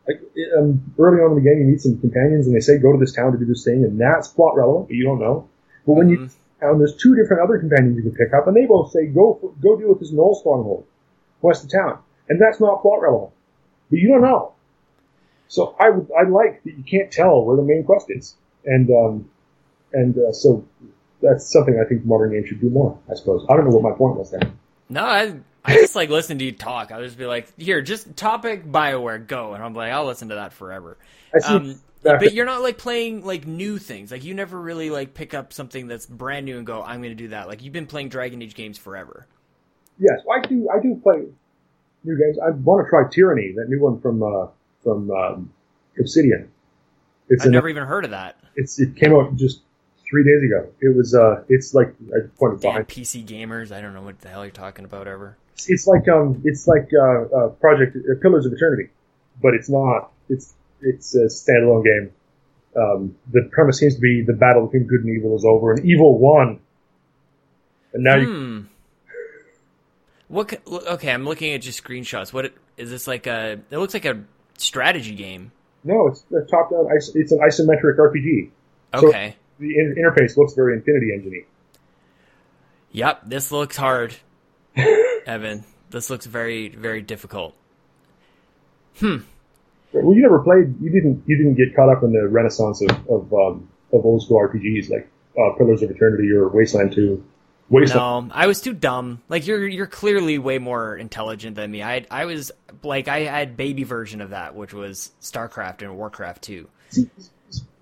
[0.08, 0.22] Like,
[0.58, 2.97] um, early on in the game, you meet some companions and they say go to
[2.97, 5.47] this town to do this thing, and that's plot relevant, but you don't know.
[5.86, 6.32] But when you Mhm.
[6.62, 9.38] and there's two different other companions you can pick up, and they both say go
[9.41, 10.86] for, go deal with this Gnoll stronghold
[11.41, 11.99] west of town,
[12.30, 13.32] and that's not plot relevant,
[13.89, 14.54] but you don't know.
[15.47, 18.36] So I would I like that you can't tell where the main quest is,
[18.66, 19.30] and um,
[19.93, 20.64] and uh, so
[21.22, 22.97] that's something I think modern games should do more.
[23.10, 24.52] I suppose I don't know what my point was there.
[24.89, 26.91] No, I I just like listen to you talk.
[26.91, 30.36] I'll just be like, here, just topic Bioware, go, and I'm like, I'll listen to
[30.36, 30.97] that forever.
[31.45, 34.12] Um, but you're not like playing like new things.
[34.12, 37.16] Like you never really like pick up something that's brand new and go, I'm going
[37.16, 37.47] to do that.
[37.47, 39.28] Like you've been playing Dragon Age games forever.
[39.99, 40.68] yes, I do.
[40.74, 41.26] I do play
[42.03, 42.38] new games.
[42.39, 44.47] I want to try Tyranny, that new one from uh,
[44.84, 45.53] from um,
[45.99, 46.49] Obsidian.
[47.30, 48.38] It's I've an, never even heard of that.
[48.55, 49.62] it's it came out just
[50.09, 50.70] three days ago.
[50.82, 52.88] It was uh, it's like I pointed Damn behind.
[52.88, 55.38] PC gamers, I don't know what the hell you're talking about ever.
[55.62, 58.89] It's, it's like um, it's like uh, uh, Project uh, Pillars of Eternity,
[59.41, 60.12] but it's not.
[60.30, 62.12] It's it's a standalone game.
[62.76, 65.86] Um, the premise seems to be the battle between good and evil is over, and
[65.86, 66.59] evil won.
[67.93, 68.62] And now you, Hmm.
[70.30, 70.53] What?
[70.68, 72.32] Okay, I'm looking at just screenshots.
[72.32, 73.28] What is this like?
[73.28, 74.24] A it looks like a
[74.57, 75.51] strategy game.
[75.84, 76.88] no, it's a top-down.
[77.16, 78.49] It's an isometric RPG.
[78.99, 79.36] So- Okay.
[79.59, 81.45] The in- interface looks very Infinity Engine.
[82.93, 84.16] Yep, this looks hard,
[85.26, 85.63] Evan.
[85.89, 87.55] This looks very, very difficult.
[88.99, 89.17] Hmm.
[89.93, 90.82] Well, you never played.
[90.82, 91.24] You didn't.
[91.28, 94.89] You didn't get caught up in the renaissance of of, um, of old school RPGs
[94.89, 97.24] like uh, Pillars of Eternity or Wasteland Two
[97.72, 99.22] Waste No, I was too dumb.
[99.30, 101.82] Like you're you're clearly way more intelligent than me.
[101.82, 102.51] I I was
[102.84, 106.67] like I had baby version of that, which was StarCraft and Warcraft 2.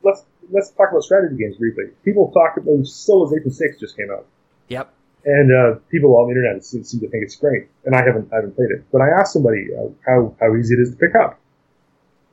[0.04, 1.86] let's let's talk about strategy games briefly.
[2.06, 4.28] People talk about Civilization Six just came out,
[4.68, 4.94] Yep.
[5.30, 7.68] And uh, people on the internet seem, seem to think it's great.
[7.86, 10.74] And I haven't I haven't played it, but I asked somebody uh, how how easy
[10.74, 11.40] it is to pick up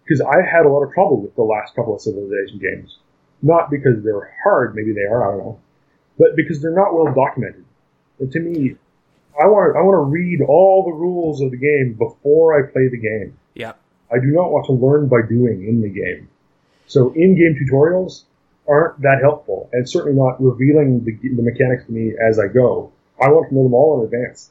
[0.04, 2.98] because I had a lot of trouble with the last couple of Civilization games.
[3.42, 5.60] Not because they're hard, maybe they are, I don't know,
[6.18, 7.64] but because they're not well documented.
[8.18, 8.76] And to me,
[9.38, 12.88] I want I want to read all the rules of the game before I play
[12.88, 13.36] the game.
[13.54, 13.78] Yep.
[14.10, 16.28] I do not want to learn by doing in the game.
[16.86, 18.22] So in-game tutorials
[18.68, 22.92] aren't that helpful, and certainly not revealing the, the mechanics to me as I go.
[23.20, 24.50] I want to know them all in advance.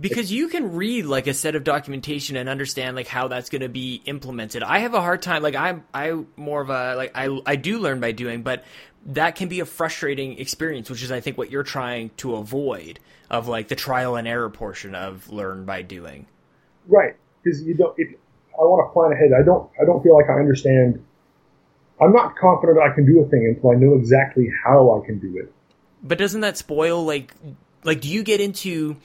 [0.00, 3.60] because you can read like a set of documentation and understand like how that's going
[3.60, 7.10] to be implemented i have a hard time like i'm i more of a like
[7.14, 8.64] i i do learn by doing but
[9.04, 12.98] that can be a frustrating experience which is i think what you're trying to avoid
[13.28, 16.26] of like the trial and error portion of learn by doing
[16.88, 17.94] Right, because you don't.
[17.98, 18.08] If,
[18.58, 19.30] I want to plan ahead.
[19.38, 19.70] I don't.
[19.80, 21.04] I don't feel like I understand.
[22.00, 25.18] I'm not confident I can do a thing until I know exactly how I can
[25.18, 25.52] do it.
[26.02, 27.34] but doesn't that spoil like
[27.84, 28.96] like do you get into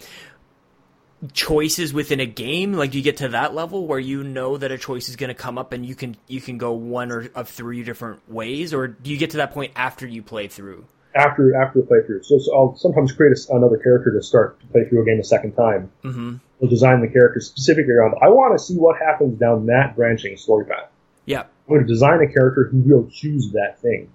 [1.33, 4.71] choices within a game like do you get to that level where you know that
[4.71, 7.29] a choice is going to come up and you can you can go one or
[7.33, 10.85] of three different ways or do you get to that point after you play through
[11.15, 12.25] after after the playthrough.
[12.25, 15.17] So, so I'll sometimes create a, another character to start to play through a game
[15.19, 15.89] a second time.
[16.03, 18.15] mm-hmm I'll design the character specifically around.
[18.21, 20.89] I want to see what happens down that branching story path.
[21.25, 24.09] yeah I'm going to design a character who will choose that thing.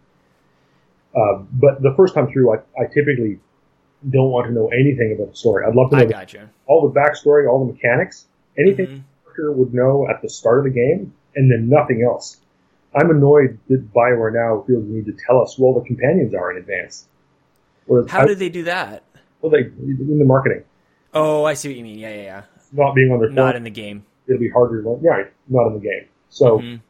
[1.14, 3.40] Uh, but the first time through, I, I typically
[4.08, 5.64] don't want to know anything about the story.
[5.66, 8.26] I'd love to know gotcha all the backstory, all the mechanics,
[8.56, 8.90] anything Mhm.
[9.02, 12.40] the character would know at the start of the game, and then nothing else.
[12.94, 16.34] I'm annoyed that Bioware now feels the need to tell us who all the companions
[16.34, 17.08] are in advance.
[17.86, 19.02] Whereas how I- did they do that
[19.42, 20.62] well, they in the marketing,
[21.14, 22.42] oh i see what you mean yeah yeah yeah
[22.72, 24.82] not being on their not in the game it'll be harder.
[24.82, 25.00] To learn.
[25.02, 26.04] Yeah, not in the game.
[26.28, 26.80] So, Mhm.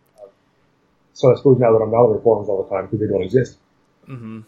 [1.21, 3.07] So I suppose now that I'm not on their forums all the time because they
[3.07, 3.59] don't exist,
[4.09, 4.45] Mhm.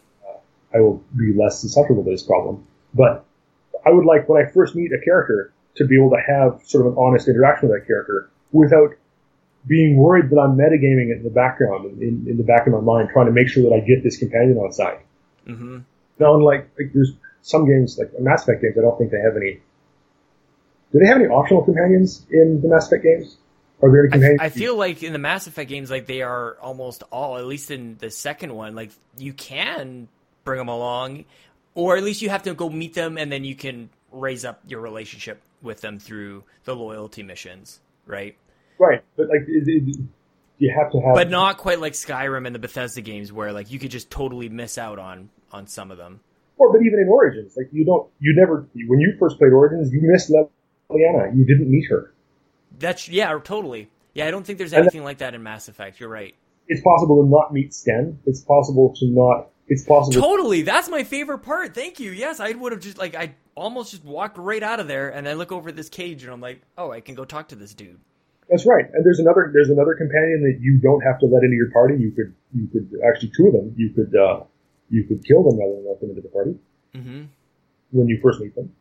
[0.74, 2.64] I will be less susceptible to this problem.
[2.94, 3.24] But
[3.84, 6.86] I would like when I first meet a character to be able to have sort
[6.86, 8.94] of an honest interaction with that character without
[9.66, 12.80] being worried that I'm metagaming it in the background, in, in the back of my
[12.80, 14.98] mind, trying to make sure that I get this companion on side.
[15.46, 15.82] Mhm.
[16.18, 17.12] Now, unlike like, there's
[17.42, 19.60] some games like Mass Effect games, I don't think they have any.
[20.92, 23.36] Do they have any optional companions in the Mass Effect games?
[23.82, 24.46] Are there any I.
[24.46, 27.70] I feel like in the Mass Effect games, like they are almost all, at least
[27.70, 30.08] in the second one, like you can
[30.44, 31.24] bring them along,
[31.74, 34.60] or at least you have to go meet them, and then you can raise up
[34.66, 38.36] your relationship with them through the loyalty missions, right?
[38.78, 39.98] right, but like, it, it,
[40.58, 41.14] you have to have.
[41.14, 44.48] But not quite like Skyrim and the Bethesda games, where like you could just totally
[44.48, 46.20] miss out on on some of them.
[46.58, 49.92] Or, but even in Origins, like you don't, you never, when you first played Origins,
[49.92, 51.36] you missed Leliana.
[51.36, 52.11] You didn't meet her.
[52.78, 53.90] That's yeah, totally.
[54.14, 55.98] Yeah, I don't think there's anything like that in Mass Effect.
[56.00, 56.34] You're right.
[56.68, 58.18] It's possible to not meet Sten.
[58.26, 59.48] It's possible to not.
[59.68, 60.20] It's possible.
[60.20, 61.74] Totally, that's my favorite part.
[61.74, 62.10] Thank you.
[62.10, 65.28] Yes, I would have just like I almost just walked right out of there, and
[65.28, 67.74] I look over this cage, and I'm like, oh, I can go talk to this
[67.74, 67.98] dude.
[68.50, 68.84] That's right.
[68.92, 69.50] And there's another.
[69.52, 71.96] There's another companion that you don't have to let into your party.
[71.98, 72.34] You could.
[72.54, 73.74] You could actually two of them.
[73.76, 74.14] You could.
[74.14, 74.44] Uh,
[74.92, 76.54] you could kill them rather than let them into the party
[76.94, 77.24] hmm
[77.92, 78.72] when you first meet them.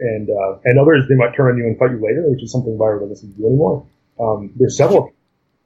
[0.00, 2.52] And uh, and others they might turn on you and fight you later, which is
[2.52, 3.84] something Bioware doesn't do anymore.
[4.20, 5.12] Um, there's several.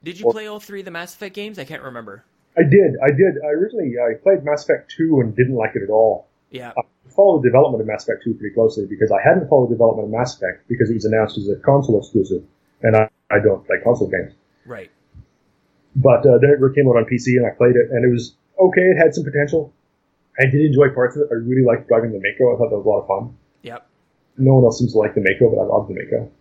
[0.03, 1.59] Did you play all three of the Mass Effect games?
[1.59, 2.25] I can't remember.
[2.57, 2.95] I did.
[3.01, 3.41] I did.
[3.43, 6.27] I originally I played Mass Effect 2 and didn't like it at all.
[6.51, 6.71] Yeah.
[6.77, 6.81] I
[7.15, 10.07] followed the development of Mass Effect 2 pretty closely because I hadn't followed the development
[10.07, 12.43] of Mass Effect because it was announced as a console exclusive,
[12.81, 14.33] and I, I don't play console games.
[14.65, 14.91] Right.
[15.95, 18.35] But uh, then it came out on PC and I played it, and it was
[18.59, 18.81] okay.
[18.81, 19.73] It had some potential.
[20.39, 21.29] I did enjoy parts of it.
[21.31, 22.53] I really liked driving the Mako.
[22.53, 23.37] I thought that was a lot of fun.
[23.61, 23.87] Yep.
[24.37, 26.31] No one else seems to like the Mako, but I love the Mako.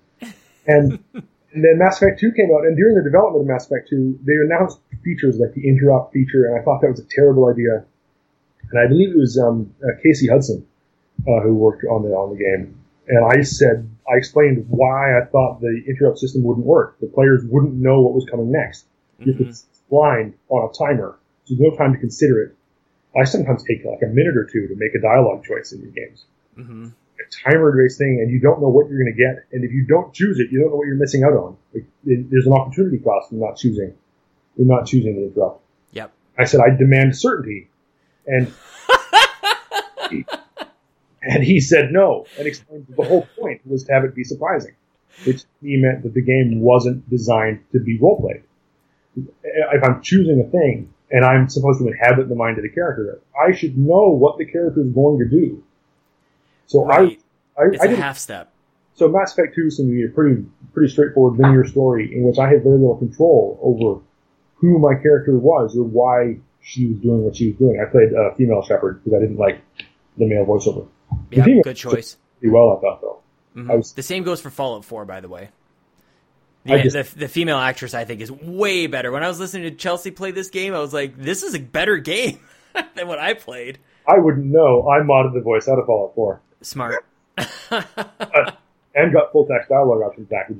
[0.67, 0.99] And,
[1.53, 4.21] and then Mass Effect 2 came out, and during the development of Mass Effect 2,
[4.25, 7.85] they announced features like the interrupt feature, and I thought that was a terrible idea.
[8.71, 10.67] And I believe it was um, uh, Casey Hudson
[11.29, 12.79] uh, who worked on the on the game.
[13.09, 16.99] And I said, I explained why I thought the interrupt system wouldn't work.
[17.01, 18.87] The players wouldn't know what was coming next.
[19.21, 19.49] If Mhm.
[19.49, 22.55] it's blind on a timer, so there's no time to consider it.
[23.15, 25.91] I sometimes take like a minute or two to make a dialogue choice in your
[25.91, 26.25] games.
[26.55, 26.89] hmm
[27.23, 29.47] A timer-based thing, and you don't know what you're going to get.
[29.53, 31.57] And if you don't choose it, you don't know what you're missing out on.
[31.75, 33.95] Like, it, there's an opportunity cost in not choosing.
[34.59, 35.63] In not choosing the interrupt.
[35.93, 36.13] Yep.
[36.39, 37.69] I said I demand certainty,
[38.27, 38.53] and
[41.23, 44.25] and he said no, and explained that the whole point was to have it be
[44.25, 44.75] surprising,
[45.25, 48.43] which he meant that the game wasn't designed to be role played.
[49.45, 53.21] If I'm choosing a thing and I'm supposed to inhabit the mind of the character,
[53.39, 55.63] I should know what the character is going to do.
[56.67, 57.21] So Right.
[57.59, 58.51] I, I, It's I a did half step.
[58.95, 62.39] so Mass Effect 2 seemed to be a pretty pretty straightforward linear story in which
[62.39, 64.01] I had very little control over
[64.57, 67.79] who my character was or why she was doing what she was doing.
[67.81, 69.61] I played a female Shepard because I didn't like
[70.17, 70.87] the male voiceover.
[71.31, 72.17] Yeah, good choice.
[72.41, 73.19] pretty well, I thought though.
[73.57, 73.71] Mhm.
[73.71, 75.51] I was- The same goes for Fallout 4, by the way.
[76.65, 79.11] The, just- the, the female actress, I think, is way better.
[79.11, 81.59] When I was listening to Chelsea play this game, I was like, this is a
[81.61, 82.39] better game
[82.95, 83.79] than what I played.
[84.07, 84.89] I wouldn't know.
[84.89, 87.05] I modded the voice out of Fallout 4 Smart.
[87.71, 90.51] and got full text dialogue options back.
[90.51, 90.59] is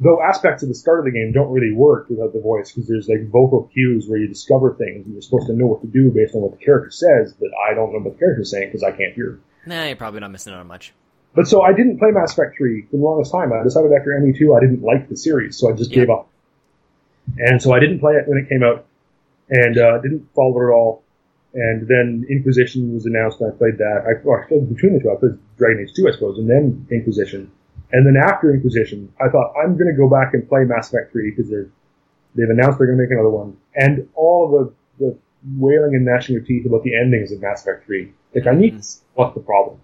[0.00, 2.88] Though aspects of the start of the game don't really work without the voice because
[2.88, 5.86] there's like vocal cues where you discover things and you're supposed to know what to
[5.86, 8.68] do based on what the character says, but I don't know what the character's saying
[8.68, 9.38] because I can't hear.
[9.64, 10.92] nah, you're probably not missing out on much.
[11.34, 13.52] But so I didn't play Mass Effect 3 for the longest time.
[13.52, 16.00] I decided after ME2 I didn't like the series, so I just Yeah.
[16.00, 16.28] gave up.
[17.38, 18.84] And so I didn't play it when it came out,
[19.50, 21.01] and uh, didn't follow it at all.
[21.54, 24.04] And then Inquisition was announced, and I played that.
[24.08, 26.48] I, well, I played between the two, I played Dragon Age 2, I suppose, and
[26.48, 27.50] then Inquisition.
[27.92, 31.12] And then after Inquisition, I thought I'm going to go back and play Mass Effect
[31.12, 31.68] 3 because they're
[32.34, 33.56] they've announced they're going to make another one.
[33.76, 35.18] And all of the, the
[35.58, 38.10] wailing and gnashing of teeth about the endings of Mass Effect 3.
[38.34, 38.80] Like, I need
[39.12, 39.78] what's the problem.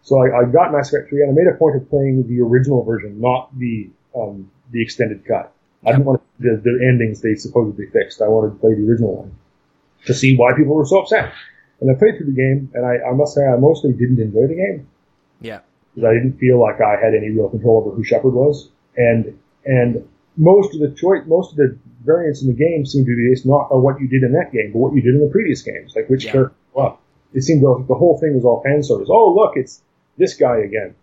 [0.00, 2.40] So I, I got Mass Effect 3 and I made a point of playing the
[2.40, 5.52] original version, not the um, the extended cut.
[5.84, 8.22] I didn't want the, the endings they supposedly fixed.
[8.22, 9.36] I wanted to play the original one
[10.06, 11.32] to see why people were so upset.
[11.80, 14.46] And I played through the game, and I, I must say I mostly didn't enjoy
[14.46, 14.88] the game
[15.40, 15.60] Yeah.
[15.94, 19.38] because I didn't feel like I had any real control over who Shepard was, and
[19.66, 23.28] and most of the choice, most of the variants in the game seemed to be
[23.28, 25.30] based not on what you did in that game, but what you did in the
[25.30, 26.32] previous games, like which Yeah.
[26.32, 26.54] character.
[26.72, 26.98] Well,
[27.34, 29.08] it seemed like the whole thing was all fan service.
[29.10, 29.82] Oh, look, it's
[30.16, 30.94] this guy again.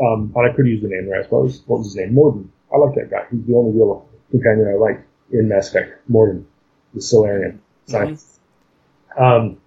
[0.00, 1.62] Um, and I could use the name there, I suppose.
[1.66, 2.14] What was his name?
[2.14, 2.48] Mordin.
[2.72, 3.24] I like that guy.
[3.30, 5.00] He's the only real companion I like
[5.32, 6.08] in Mass Effect.
[6.10, 6.44] Mordin,
[6.94, 7.60] the Salarian.
[7.86, 8.40] Scientist.
[9.18, 9.58] Um,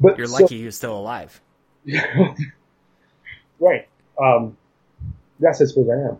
[0.00, 1.40] but You're so- lucky he was still alive.
[3.60, 3.88] right.
[4.20, 4.56] Um,
[5.40, 6.18] yes, I suppose I am.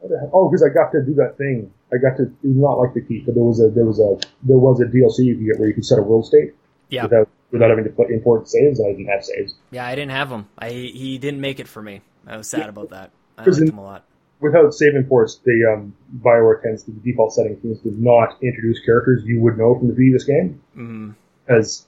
[0.00, 0.30] What the hell?
[0.32, 1.72] Oh, because I got to do that thing.
[1.92, 4.58] I got to not like the key, but there was a there was a there
[4.58, 6.54] was a DLC you could get where you could set a world state
[6.90, 7.04] Yeah.
[7.04, 9.54] without without having to put import saves, and I didn't have saves.
[9.70, 10.48] Yeah, I didn't have them.
[10.58, 12.00] I he didn't make it for me.
[12.26, 13.10] I was sad about that.
[13.38, 14.04] I liked in- him a lot.
[14.40, 18.80] Without saving imports, the um, Bioware tends to the default setting tends to not introduce
[18.80, 21.10] characters you would know from the previous game, hmm
[21.46, 21.86] as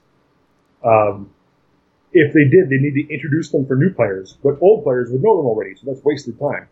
[0.85, 1.31] um,
[2.13, 5.23] if they did, they need to introduce them for new players, but old players would
[5.23, 6.69] know them already, so that's wasted time.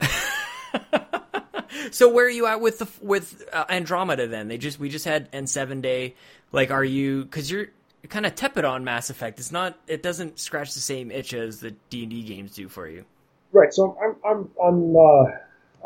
[1.90, 4.48] so where are you at with the with uh, Andromeda then?
[4.48, 6.14] They just we just had N seven day.
[6.50, 7.68] Like, are you because you're
[8.08, 9.38] kind of tepid on Mass Effect?
[9.38, 9.78] It's not.
[9.86, 13.04] It doesn't scratch the same itch as the D and D games do for you.
[13.52, 13.72] Right.
[13.72, 15.24] So I'm I'm I'm uh,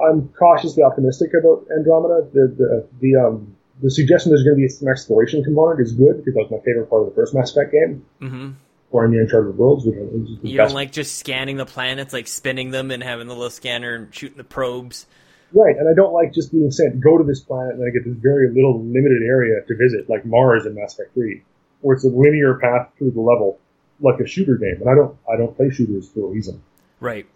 [0.09, 2.29] I'm cautiously optimistic about Andromeda.
[2.33, 6.25] The the the um the suggestion there's going to be some exploration component is good
[6.25, 8.51] because that was my favorite part of the first Mass Effect game, hmm
[8.91, 12.29] or in the Uncharted Worlds, which is You don't like just scanning the planets, like
[12.29, 15.07] spinning them and having the little scanner and shooting the probes.
[15.53, 18.05] right, and I don't like just being sent go to this planet and I get
[18.05, 21.43] this very little limited area to visit, like Mars in Mass Effect Three,
[21.81, 23.59] where it's a linear path through the level,
[24.01, 24.77] like a shooter game.
[24.81, 26.63] And I don't I don't play shooters for a reason.
[27.01, 27.27] Right.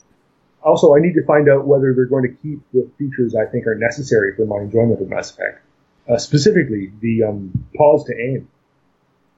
[0.62, 3.66] Also, I need to find out whether they're going to keep the features I think
[3.66, 5.62] are necessary for my enjoyment of Mass Effect.
[6.08, 8.48] Uh, specifically, the um, pause to aim.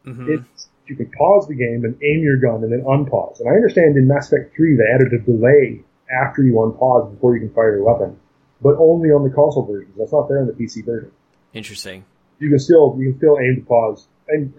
[0.05, 3.39] hmm It's, you can pause the game and aim your gun and then unpause.
[3.41, 7.35] And I understand in Mass Effect 3 they added a delay after you unpause before
[7.35, 8.19] you can fire your weapon,
[8.61, 9.95] but only on the console versions.
[9.97, 11.13] That's not there in the PC version.
[11.55, 12.05] Interesting.
[12.41, 14.53] You can still you can still aim to pause and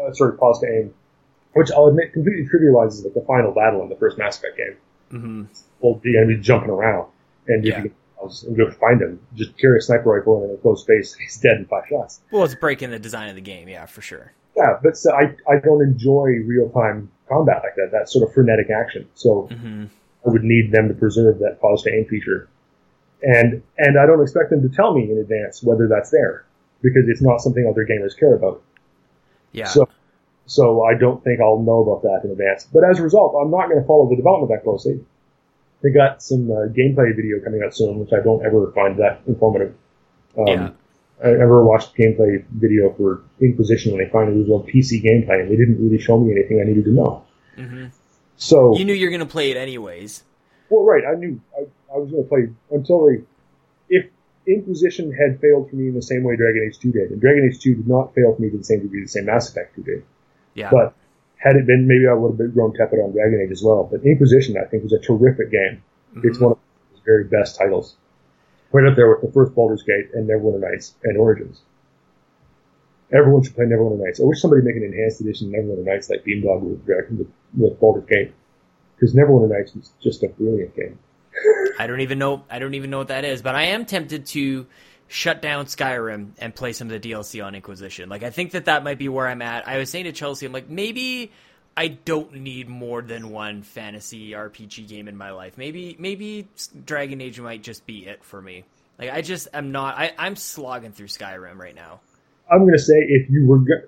[0.00, 0.94] uh, sorry pause to aim,
[1.54, 4.76] which I'll admit completely trivializes like the final battle in the first Mass Effect game.
[5.94, 7.08] The enemy jumping around,
[7.48, 7.82] and if Yeah.
[7.84, 7.94] you can
[8.46, 11.58] and go find him, just carry a sniper rifle in a close space, he's dead
[11.58, 12.20] in five shots.
[12.32, 14.32] Well, it's breaking the design of the game, yeah, for sure.
[14.56, 17.90] Yeah, but so I I don't enjoy real time combat like that.
[17.92, 19.08] That sort of frenetic action.
[19.14, 19.84] So hmm
[20.26, 22.48] I would need them to preserve that pause to aim feature,
[23.22, 26.44] and and I don't expect them to tell me in advance whether that's there
[26.82, 28.60] because it's not something other gamers care about.
[29.52, 29.66] Yeah.
[29.66, 29.88] So
[30.46, 32.64] so I don't think I'll know about that in advance.
[32.72, 35.04] But as a result, I'm not going to follow the development that closely.
[35.82, 39.20] They got some uh, gameplay video coming out soon, which I don't ever find that
[39.26, 39.74] informative.
[40.36, 40.70] Um, Yeah.
[41.24, 45.56] I ever watched gameplay video for Inquisition when they finally revealed PC gameplay, and they
[45.56, 47.24] didn't really show me anything I needed to know.
[47.56, 47.86] hmm
[48.36, 50.24] So You knew you were going to play it anyways.
[50.68, 51.04] Well, right.
[51.10, 51.62] I knew I,
[51.94, 53.22] I was going to play until they.
[53.88, 54.06] If
[54.46, 57.48] Inquisition had failed for me in the same way Dragon Age 2 did, and Dragon
[57.50, 59.74] Age 2 did not fail for me to the same degree the same Mass Effect
[59.76, 60.04] 2 did,
[60.54, 60.70] Yeah.
[60.70, 60.94] but
[61.36, 63.88] had it been, maybe I would have been grown tepid on Dragon Age as well.
[63.90, 65.82] But Inquisition, I think, was a terrific game.
[66.24, 66.42] It's Mhm.
[66.42, 66.58] one of
[66.92, 67.96] his very best titles.
[68.72, 71.62] Right up there with the first Baldur's Gate and Neverwinter Nights and Origins.
[73.12, 74.20] Everyone should play Neverwinter Nights.
[74.20, 76.80] I wish somebody make an enhanced edition of Neverwinter Nights like Beamdog with,
[77.18, 78.32] with, with Baldur's Gate.
[78.96, 80.98] Because Neverwinter Nights is just a brilliant game.
[81.78, 82.42] I don't even know.
[82.50, 84.66] I don't even know what that is, but I am tempted to
[85.08, 88.08] shut down Skyrim and play some of the DLC on Inquisition.
[88.08, 89.68] Like I think that that might be where I'm at.
[89.68, 91.32] I was saying to Chelsea, I'm like maybe
[91.76, 95.58] I don't need more than one fantasy RPG game in my life.
[95.58, 96.48] Maybe maybe
[96.84, 98.64] Dragon Age might just be it for me.
[98.98, 99.96] Like I just am not.
[99.96, 102.00] I, I'm slogging through Skyrim right now.
[102.50, 103.86] I'm going to say if you were go-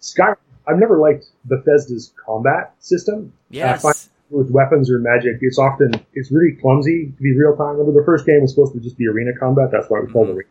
[0.00, 0.36] Skyrim,
[0.68, 3.32] I've never liked Bethesda's combat system.
[3.50, 4.08] Yes.
[4.30, 7.76] With weapons or magic, it's often it's really clumsy to be real time.
[7.76, 9.70] Remember, the first game was supposed to just be arena combat.
[9.70, 10.36] That's why it was called Mhm.
[10.36, 10.48] arena.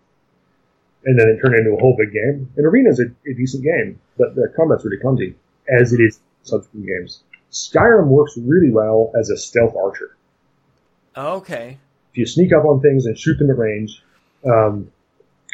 [1.06, 2.48] And then it turned into a whole big game.
[2.56, 5.36] And arena's a, a decent game, but the combat's really clumsy,
[5.68, 7.24] as it is in subsequent games.
[7.52, 10.16] Skyrim works really well as a stealth archer.
[11.18, 11.78] Okay.
[12.12, 14.02] If you sneak up on things and shoot them at range,
[14.46, 14.90] um,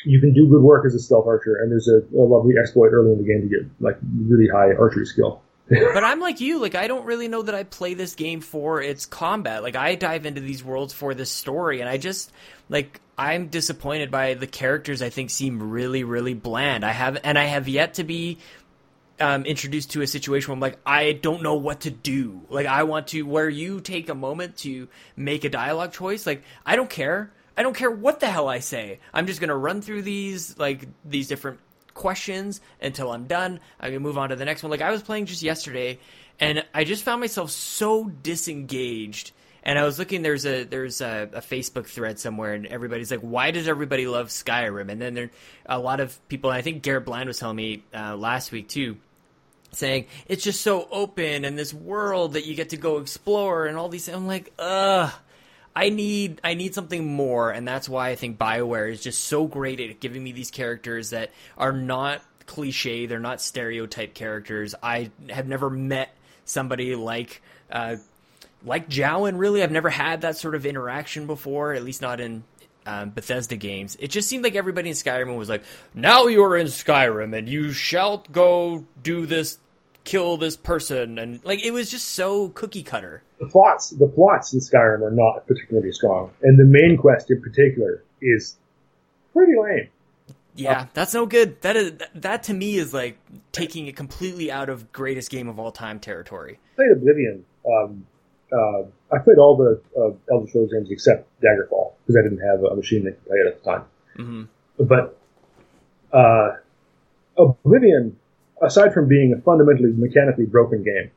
[0.05, 1.55] you can do good work as a stealth archer.
[1.55, 4.73] And there's a, a lovely exploit early in the game to get like really high
[4.73, 5.41] archery skill.
[5.69, 6.59] But I'm like you.
[6.59, 9.63] Like I don't really know that I play this game for its combat.
[9.63, 12.31] Like I dive into these worlds for the story, and I just
[12.69, 15.01] like I'm disappointed by the characters.
[15.01, 16.85] I think seem really, really bland.
[16.85, 18.37] I have, and I have yet to be
[19.19, 22.41] um, introduced to a situation where I'm like, I don't know what to do.
[22.49, 26.25] Like I want to where you take a moment to make a dialogue choice.
[26.25, 27.31] Like I don't care.
[27.57, 28.99] I don't care what the hell I say.
[29.13, 31.59] I'm just gonna run through these like these different
[31.99, 33.59] questions until I'm done.
[33.79, 34.71] I can move on to the next one.
[34.71, 35.99] Like I was playing just yesterday,
[36.39, 39.31] and I just found myself so disengaged.
[39.61, 40.21] And I was looking.
[40.21, 44.29] There's a there's a, a Facebook thread somewhere, and everybody's like, "Why does everybody love
[44.29, 45.29] Skyrim?" And then there
[45.65, 46.49] a lot of people.
[46.49, 48.97] I think Garrett Bland was telling me uh, last week too,
[49.73, 53.77] saying it's just so open and this world that you get to go explore and
[53.77, 54.07] all these.
[54.07, 55.11] I'm like, ugh.
[55.75, 59.47] I need I need something more, and that's why I think Bioware is just so
[59.47, 64.75] great at giving me these characters that are not cliche, they're not stereotype characters.
[64.81, 66.13] I have never met
[66.45, 67.41] somebody like
[67.71, 67.97] uh,
[68.65, 69.37] like Jowan.
[69.37, 72.43] Really, I've never had that sort of interaction before, at least not in
[72.85, 73.95] um, Bethesda games.
[73.99, 75.63] It just seemed like everybody in Skyrim was like,
[75.93, 79.59] "Now you are in Skyrim, and you shall go do this."
[80.09, 84.53] Kill this person and like it was just so cookie cutter the plots the plots
[84.53, 88.57] in Skyrim are not particularly strong, and the main quest in particular is
[89.33, 89.87] pretty lame.
[90.55, 91.61] Yeah, that's no good.
[91.61, 93.17] That is that, to me is like
[93.53, 96.59] taking it completely out of greatest game of all time territory.
[96.73, 97.45] I played Oblivion.
[97.65, 98.05] Um,
[98.51, 98.81] uh,
[99.11, 102.75] I played all the uh, Elder Scrolls games except Daggerfall because I didn't have a
[102.75, 103.83] machine that could play it at the time.
[104.17, 104.43] hmm
[104.77, 105.17] But
[106.11, 106.57] uh,
[107.37, 108.17] Oblivion,
[108.61, 111.11] aside from being a fundamentally mechanically broken game,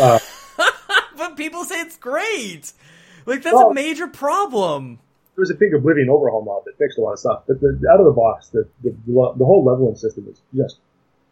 [0.00, 0.18] uh,
[1.16, 2.72] but people say it's great.
[3.26, 4.98] Like that's Well- a major problem.
[5.34, 7.42] there was a big Oblivion overhaul mod that fixed a lot of stuff.
[7.46, 10.78] But the, out of the box, the, the the whole leveling system is just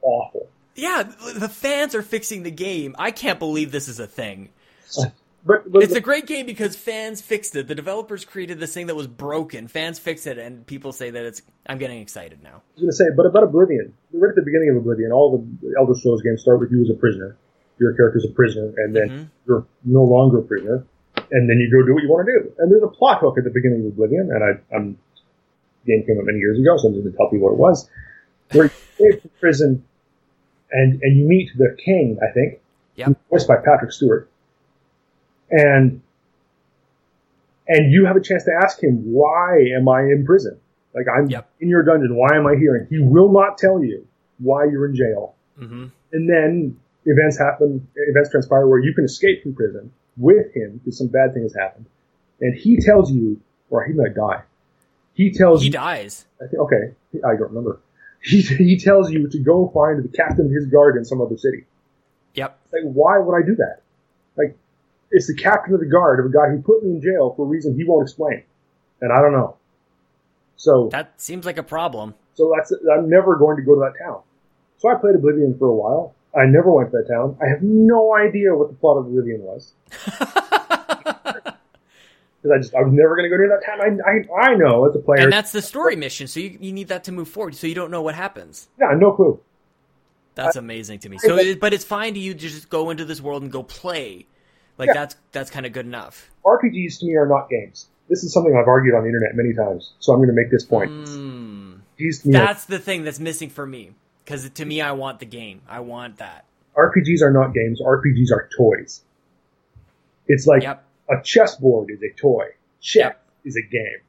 [0.02, 0.48] awful.
[0.74, 2.94] Yeah, the fans are fixing the game.
[2.98, 4.50] I can't believe this is a thing.
[5.46, 7.68] But, but It's a great game because fans fixed it.
[7.68, 9.68] The developers created this thing that was broken.
[9.68, 11.40] Fans fixed it, and people say that it's.
[11.66, 12.50] I'm getting excited now.
[12.50, 15.38] I was going to say, but about Oblivion, right at the beginning of Oblivion, all
[15.38, 17.36] the Elder Scrolls games start with you as a prisoner.
[17.78, 19.28] Your character's a prisoner, and then Mhm.
[19.46, 20.84] you're no longer a prisoner,
[21.30, 22.52] and then you go do what you want to do.
[22.58, 24.98] And there's a plot hook at the beginning of Oblivion, and I, I'm
[25.86, 27.88] game came out many years ago, so I'm going to tell you what it was.
[28.52, 28.64] Where
[28.98, 29.84] you from prison,
[30.72, 32.58] and and you meet the king, I think,
[32.96, 33.16] Yep.
[33.30, 34.28] voiced by Patrick Stewart,
[35.50, 36.00] and
[37.68, 40.58] and you have a chance to ask him, why am I in prison?
[40.94, 41.48] Like I'm Yep.
[41.60, 42.14] in your dungeon.
[42.16, 42.76] Why am I here?
[42.76, 44.06] And he will not tell you
[44.38, 45.34] why you're in jail.
[45.58, 50.78] hmm And then events happen, events transpire where you can escape from prison with him
[50.78, 51.86] because some bad thing has happened.
[52.40, 53.40] And he tells you,
[53.70, 54.42] or he might die.
[55.14, 56.26] He tells you He you, dies.
[56.42, 56.92] I think, okay,
[57.24, 57.80] I don't remember.
[58.22, 61.36] He, he tells you to go find the captain of his guard in some other
[61.36, 61.64] city.
[62.34, 62.58] Yep.
[62.72, 63.82] Like, why would I do that?
[64.36, 64.56] Like,
[65.10, 67.46] it's the captain of the guard of a guy who put me in jail for
[67.46, 68.42] a reason he won't explain.
[69.00, 69.56] And I don't know.
[70.56, 72.14] So, That seems like a problem.
[72.34, 74.22] so that's I'm never going to go to that town.
[74.78, 76.14] So I played Oblivion for a while.
[76.34, 77.36] I never went to that town.
[77.42, 79.72] I have no idea what the plot of Oblivion was
[82.42, 83.80] because I just I was never going to go near that town.
[83.80, 86.72] I, I I know as a player, and that's the story mission, so you, you
[86.72, 87.54] need that to move forward.
[87.54, 88.68] So you don't know what happens.
[88.78, 89.40] yeah, no clue.
[90.34, 91.16] That's amazing to me.
[91.16, 93.62] So, it, but it's fine to you to just go into this world and go
[93.62, 94.26] play.
[94.78, 94.92] Like Yeah.
[94.94, 96.30] that's that's kind of good enough.
[96.44, 97.86] RPGs to me are not games.
[98.08, 100.50] This is something I've argued on the internet many times, so I'm going to make
[100.50, 100.90] this point.
[100.92, 101.78] Mm.
[101.98, 102.12] Me, are,
[102.46, 103.92] That's the thing that's missing for me.
[104.24, 105.62] Because to me, I want the game.
[105.68, 106.44] I want that.
[106.76, 107.80] RPGs are not games.
[107.80, 109.02] RPGs are toys.
[110.28, 110.84] It's like Yep.
[111.08, 112.48] a chessboard is a toy.
[112.80, 113.20] Chess Yep.
[113.44, 114.00] is a game.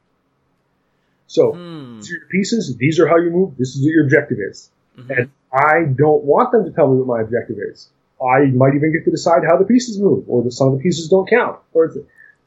[1.26, 1.96] So Hmm.
[1.96, 2.76] these are your pieces.
[2.76, 3.56] These are how you move.
[3.56, 4.70] This is what your objective is.
[4.98, 5.16] Mhm.
[5.16, 7.88] and I don't want them to tell me what my objective is.
[8.22, 10.82] I might even get to decide how the pieces move, or that some of the
[10.82, 11.96] pieces don't count, or it's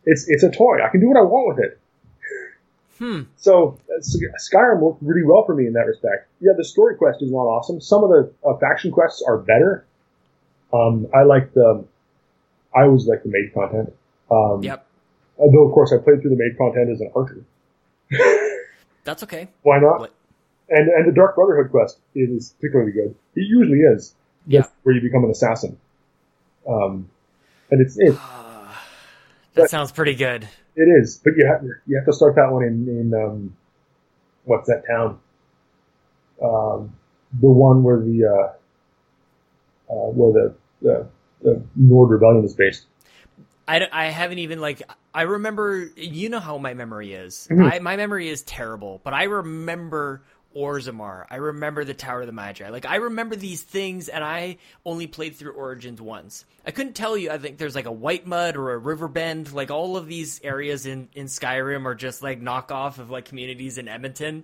[0.05, 0.79] it's, it's a toy.
[0.83, 1.79] I can do what I want with it.
[2.97, 3.21] Hmm.
[3.37, 6.27] So uh, Skyrim worked really well for me in that respect.
[6.39, 7.81] Yeah, the story quest is not awesome.
[7.81, 9.85] Some of the uh, faction quests are better.
[10.73, 11.83] Um, I like the,
[12.75, 13.93] I always like the mage content.
[14.29, 14.85] Um, Yep.
[15.37, 17.43] Although of course I played through the mage content as an archer.
[19.03, 19.47] That's okay.
[19.63, 19.99] Why not?
[20.01, 20.13] What-
[20.69, 23.15] And and the Dark Brotherhood quest is particularly good.
[23.35, 24.13] It usually is.
[24.47, 24.63] Yeah.
[24.83, 25.77] Where you become an assassin.
[26.67, 27.09] Um,
[27.69, 28.73] and it's it, That
[29.55, 30.47] But- sounds pretty good.
[30.75, 33.55] it is, but you have you have to start that one in in um,
[34.45, 35.19] what's that town?
[36.41, 36.95] Um,
[37.39, 41.07] the one where the uh, uh, where the, the
[41.43, 42.85] the Nord Rebellion is based.
[43.67, 44.81] I, I haven't even like
[45.13, 47.47] I remember you know how my memory is.
[47.51, 47.71] Mhm.
[47.71, 50.23] I, my memory is terrible, but I remember
[50.55, 51.25] Orzammar.
[51.29, 52.69] I remember the Tower of the Magi.
[52.69, 56.45] Like I remember these things, and I only played through Origins once.
[56.65, 57.31] I couldn't tell you.
[57.31, 59.51] I think there's like a White Mud or a River Bend.
[59.53, 63.77] Like all of these areas in in Skyrim are just like knockoff of like communities
[63.77, 64.43] in Edmonton.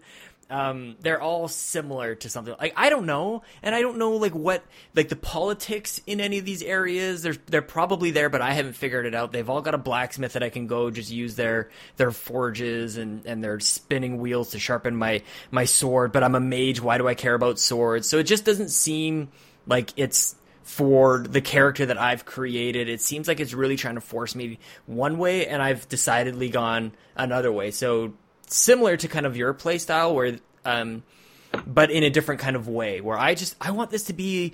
[0.49, 4.33] Um, they're all similar to something like I don't know, and I don't know like
[4.33, 4.63] what
[4.95, 7.21] like the politics in any of these areas.
[7.21, 9.33] They're they're probably there, but I haven't figured it out.
[9.33, 13.25] They've all got a blacksmith that I can go just use their their forges and
[13.25, 15.21] and their spinning wheels to sharpen my
[15.51, 16.13] my sword.
[16.13, 16.81] But I'm a mage.
[16.81, 18.07] Why do I care about swords?
[18.07, 19.29] So it just doesn't seem
[19.65, 22.87] like it's for the character that I've created.
[22.89, 26.93] It seems like it's really trying to force me one way, and I've decidedly gone
[27.15, 27.71] another way.
[27.71, 28.13] So
[28.47, 31.03] similar to kind of your play style, where um,
[31.65, 34.53] but in a different kind of way, where I just I want this to be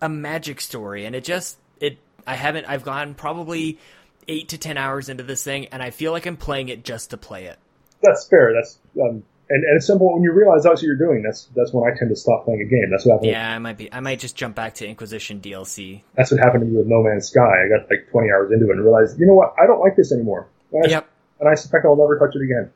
[0.00, 3.78] a magic story, and it just it I haven't I've gone probably
[4.26, 7.10] eight to ten hours into this thing, and I feel like I'm playing it just
[7.10, 7.58] to play it.
[8.02, 8.52] That's fair.
[8.54, 11.22] That's um, and, and it's simple when you realize that's what you're doing.
[11.22, 12.90] That's that's when I tend to stop playing a game.
[12.90, 13.30] That's what happened.
[13.30, 13.92] Yeah, I might be.
[13.92, 16.02] I might just jump back to Inquisition DLC.
[16.14, 17.64] That's what happened to me with No Man's Sky.
[17.64, 19.54] I got like 20 hours into it and realized, you know what?
[19.60, 20.48] I don't like this anymore.
[20.72, 21.08] And I, Yep.
[21.40, 22.70] and I suspect I'll never touch it again.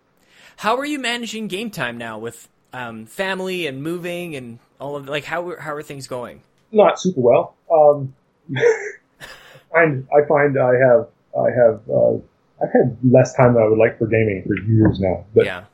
[0.56, 5.08] How are you managing game time now with um, family and moving and all of
[5.08, 6.42] like how how are things going?
[6.70, 7.54] Not super well.
[7.70, 8.14] Um,
[8.56, 9.24] I
[9.72, 12.14] find I find I have I have uh,
[12.62, 15.24] I've had less time than I would like for gaming for years now.
[15.34, 15.64] But yeah.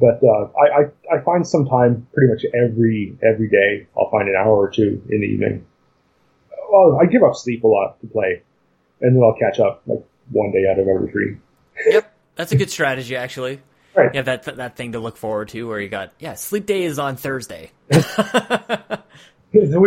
[0.00, 3.86] but uh, I, I I find some time pretty much every every day.
[3.96, 5.66] I'll find an hour or two in the evening.
[6.70, 8.42] Well, I give up sleep a lot to play,
[9.00, 11.36] and then I'll catch up like one day out of every three.
[11.86, 12.12] Yep.
[12.34, 13.60] That's a good strategy actually.
[13.94, 14.14] Right.
[14.14, 16.84] You have that that thing to look forward to where you got yeah, sleep day
[16.84, 17.70] is on Thursday.
[17.88, 18.04] Which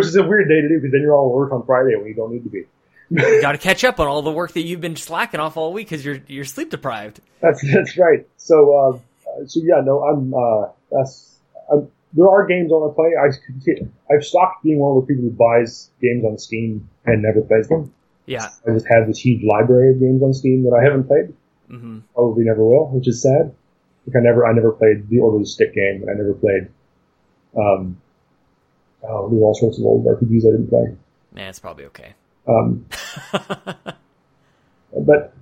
[0.06, 2.14] is a weird day to do because then you're all work on Friday when you
[2.14, 2.66] don't need to be.
[3.10, 5.74] you got to catch up on all the work that you've been slacking off all
[5.74, 7.20] week because you're you're sleep deprived.
[7.42, 8.28] That's that's right.
[8.38, 9.00] So uh,
[9.48, 11.40] so yeah, no, I'm uh, that's
[11.72, 13.14] I'm, there are games on to play.
[13.20, 17.42] I I've stopped being one of the people who buys games on Steam and never
[17.42, 17.92] plays them.
[18.26, 18.48] Yeah.
[18.68, 21.34] I just have this huge library of games on Steam that I haven't played.
[21.68, 23.54] hmm Probably never will, which is sad.
[24.08, 26.02] Like I never I never played the Order of the Stick game.
[26.02, 26.68] and I never played.
[27.58, 28.00] Um,
[29.04, 30.96] oh, there's all sorts of old RPGs I didn't play.
[31.34, 32.14] Man, it's probably okay.
[32.48, 32.86] Um,
[33.32, 35.34] but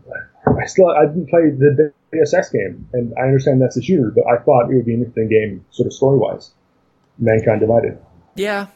[0.61, 4.11] I still I didn't play the Deus Ex game, and I understand that's a shooter,
[4.15, 6.51] but I thought it would be an interesting game, sort of story wise.
[7.17, 7.99] Mankind Divided.
[8.35, 8.67] yeah.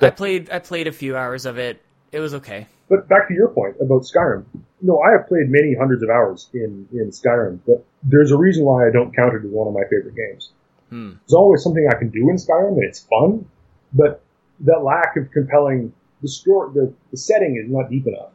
[0.00, 1.82] I played I played a few hours of it.
[2.12, 2.68] It was okay.
[2.88, 4.44] But back to your point about Skyrim.
[4.80, 8.64] No, I have played many hundreds of hours in in Skyrim, but there's a reason
[8.64, 10.52] why I don't count it as one of my favorite games.
[10.90, 11.12] Hmm.
[11.26, 13.44] There's always something I can do in Skyrim, and it's fun,
[13.92, 14.22] but
[14.60, 15.92] that lack of compelling
[16.22, 18.30] the story, the, the setting is not deep enough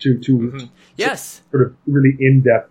[0.00, 0.70] to to Mhm.
[0.96, 1.42] Yes.
[1.50, 2.70] sort of really in depth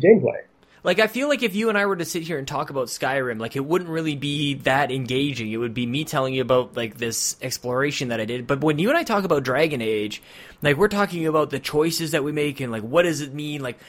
[0.00, 0.40] gameplay.
[0.86, 2.86] Like I feel like if you and I were to sit here and talk about
[2.86, 5.50] Skyrim, like it wouldn't really be that engaging.
[5.50, 8.46] It would be me telling you about like this exploration that I did.
[8.46, 10.22] But when you and I talk about Dragon Age,
[10.62, 13.62] like we're talking about the choices that we make and like what does it mean?
[13.62, 13.80] Like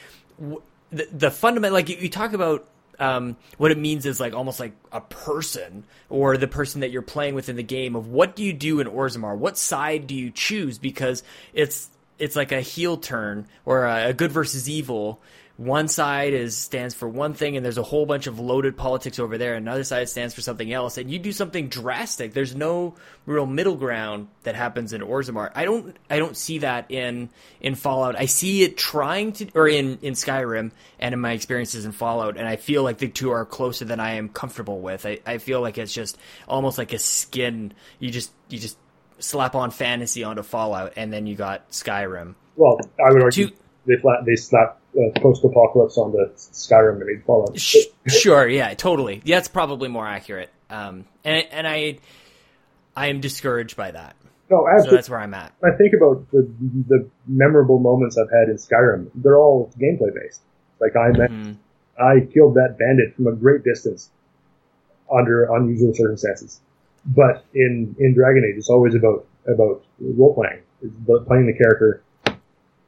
[0.90, 1.74] the the fundamental.
[1.74, 2.66] Like you, you talk about
[2.98, 7.02] um, what it means is like almost like a person or the person that you're
[7.02, 9.38] playing with in the game of what do you do in Orzammar?
[9.38, 10.78] What side do you choose?
[10.78, 11.22] Because
[11.52, 15.20] it's it's like a heel turn or a good versus evil.
[15.58, 19.18] One side is stands for one thing, and there's a whole bunch of loaded politics
[19.18, 19.56] over there.
[19.56, 22.32] Another side stands for something else, and you do something drastic.
[22.32, 22.94] There's no
[23.26, 25.50] real middle ground that happens in Orzammar.
[25.56, 27.28] I don't, I don't see that in
[27.60, 28.14] in Fallout.
[28.14, 30.70] I see it trying to, or in in Skyrim,
[31.00, 33.98] and in my experiences in Fallout, and I feel like the two are closer than
[33.98, 35.06] I am comfortable with.
[35.06, 37.74] I, I feel like it's just almost like a skin.
[37.98, 38.78] You just you just
[39.18, 42.36] slap on fantasy onto Fallout, and then you got Skyrim.
[42.54, 43.56] Well, I would argue Two-
[43.86, 47.58] they flat they slap uh, post apocalypse on the Skyrim and Fallout.
[47.58, 49.22] Sh- sure, yeah, totally.
[49.24, 50.50] Yeah, that's probably more accurate.
[50.70, 51.98] Um, and and I,
[52.96, 54.16] I am discouraged by that.
[54.50, 55.52] No, So that's where I'm at.
[55.62, 56.48] I think about the
[56.88, 59.10] the memorable moments I've had in Skyrim.
[59.14, 60.40] They're all gameplay based.
[60.80, 61.56] Like I met, Mhm.
[62.00, 64.10] I killed that bandit from a great distance
[65.12, 66.60] under unusual circumstances.
[67.06, 71.54] But in in Dragon Age, it's always about about role playing, it's about playing the
[71.54, 72.02] character,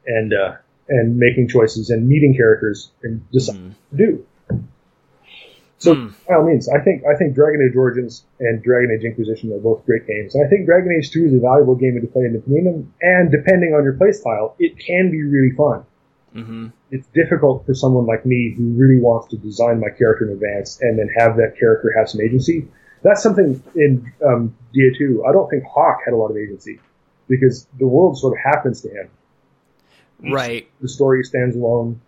[0.07, 0.57] and uh,
[0.91, 4.27] and making choices and meeting characters and deciding what to do.
[5.79, 6.09] So Hmm.
[6.29, 9.59] by all means, I think I think Dragon Age Origins and Dragon Age Inquisition are
[9.59, 10.35] both great games.
[10.35, 12.93] And I think Dragon Age 2 is a valuable game to play in between them.
[13.01, 15.85] And depending on your playstyle, it can be really fun.
[16.37, 16.73] Mhm.
[16.91, 20.79] It's difficult for someone like me who really wants to design my character in advance
[20.83, 22.69] and then have that character have some agency.
[23.03, 25.25] That's something in um, DA2.
[25.27, 26.79] I don't think Hawke had a lot of agency
[27.27, 29.09] because the world sort of happens to him.
[30.23, 30.69] Right.
[30.81, 32.01] The story stands alone,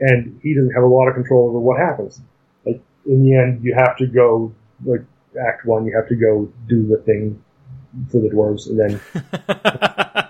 [0.00, 2.20] and he doesn't have a lot of control over what happens.
[2.64, 4.52] Like in the end, you have to go
[4.84, 5.02] like
[5.40, 5.84] Act One.
[5.86, 7.42] You have to go do the thing
[8.10, 8.78] for the dwarves, and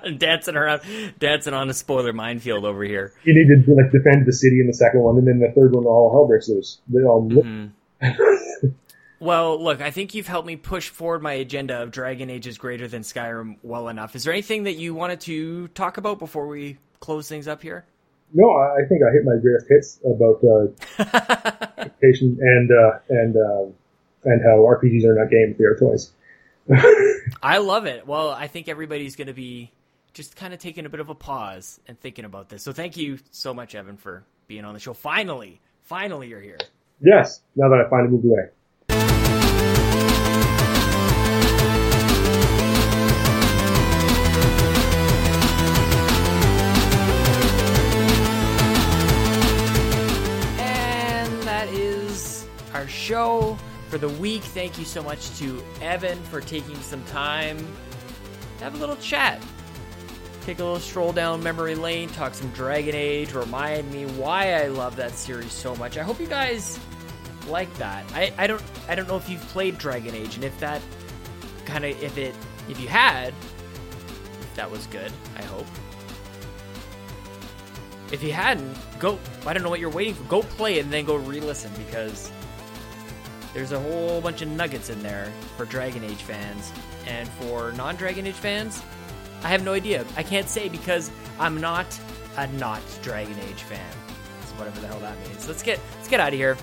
[0.04, 0.80] then dancing around,
[1.18, 3.12] dancing on a spoiler minefield over here.
[3.24, 5.74] you need to like defend the city in the second one, and then the third
[5.74, 6.80] one, all hell breaks loose.
[6.88, 7.72] They all Mhm.
[9.20, 12.56] Well, look, I think you've helped me push forward my agenda of Dragon Age is
[12.56, 14.16] greater than Skyrim well enough.
[14.16, 17.84] Is there anything that you wanted to talk about before we close things up here?
[18.32, 23.36] no, I I think I hit my greatest hits about uh, patient and uh, and
[23.36, 23.64] uh,
[24.24, 26.12] and how RPGs are not games; they are toys.
[27.42, 28.06] I love it.
[28.06, 29.72] Well, I think everybody's going to be
[30.12, 32.62] just kind of taking a bit of a pause and thinking about this.
[32.62, 34.92] So thank you so much, Evan, for being on the show.
[34.92, 36.58] Finally, finally, you're here.
[37.00, 38.48] yes, now that I finally moved away.
[53.90, 54.42] For the week.
[54.42, 57.58] Thank you so much to Evan for taking some time
[58.58, 59.42] to have a little chat.
[60.42, 64.68] Take a little stroll down memory lane, talk some Dragon Age, remind me why I
[64.68, 65.98] love that series so much.
[65.98, 66.78] I hope you guys
[67.48, 68.04] like that.
[68.14, 70.80] I, I don't I don't know if you've played Dragon Age and if that
[71.64, 72.34] kind of if it
[72.68, 73.34] if you had
[74.40, 75.66] if that was good, I hope.
[78.12, 79.18] If you hadn't, go.
[79.46, 80.24] I don't know what you're waiting for.
[80.24, 82.30] Go play it and then go re-listen because
[83.54, 86.72] there's a whole bunch of nuggets in there for Dragon Age fans
[87.06, 88.82] and for non-Dragon Age fans.
[89.42, 90.04] I have no idea.
[90.16, 91.86] I can't say because I'm not
[92.36, 93.92] a not Dragon Age fan.
[94.46, 95.48] So whatever the hell that means.
[95.48, 96.56] Let's get let's get out of here.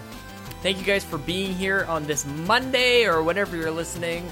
[0.61, 4.25] Thank you guys for being here on this Monday or whenever you're listening.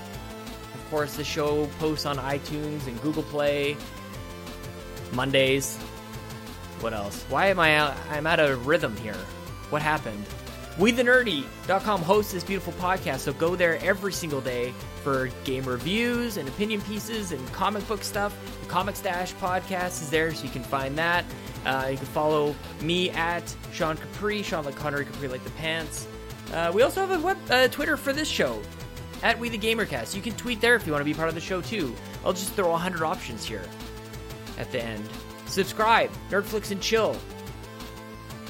[0.73, 3.75] Of course, the show posts on iTunes and Google Play
[5.11, 5.77] Mondays.
[6.79, 7.23] What else?
[7.29, 7.95] Why am I out?
[8.11, 9.17] I'm out of rhythm here.
[9.69, 10.25] What happened?
[10.77, 14.73] WeTheNerdy.com hosts this beautiful podcast, so go there every single day
[15.03, 18.37] for game reviews and opinion pieces and comic book stuff.
[18.61, 21.23] The Comic Stash podcast is there, so you can find that.
[21.65, 26.07] Uh, you can follow me at Sean Capri, Sean like Connery Capri like the pants.
[26.53, 28.61] Uh, we also have a web uh, Twitter for this show
[29.23, 30.13] at We the Gamercast.
[30.13, 31.95] You can tweet there if you want to be part of the show too.
[32.25, 33.63] I'll just throw 100 options here
[34.57, 35.07] at the end.
[35.45, 37.15] Subscribe, Nerdflix and Chill.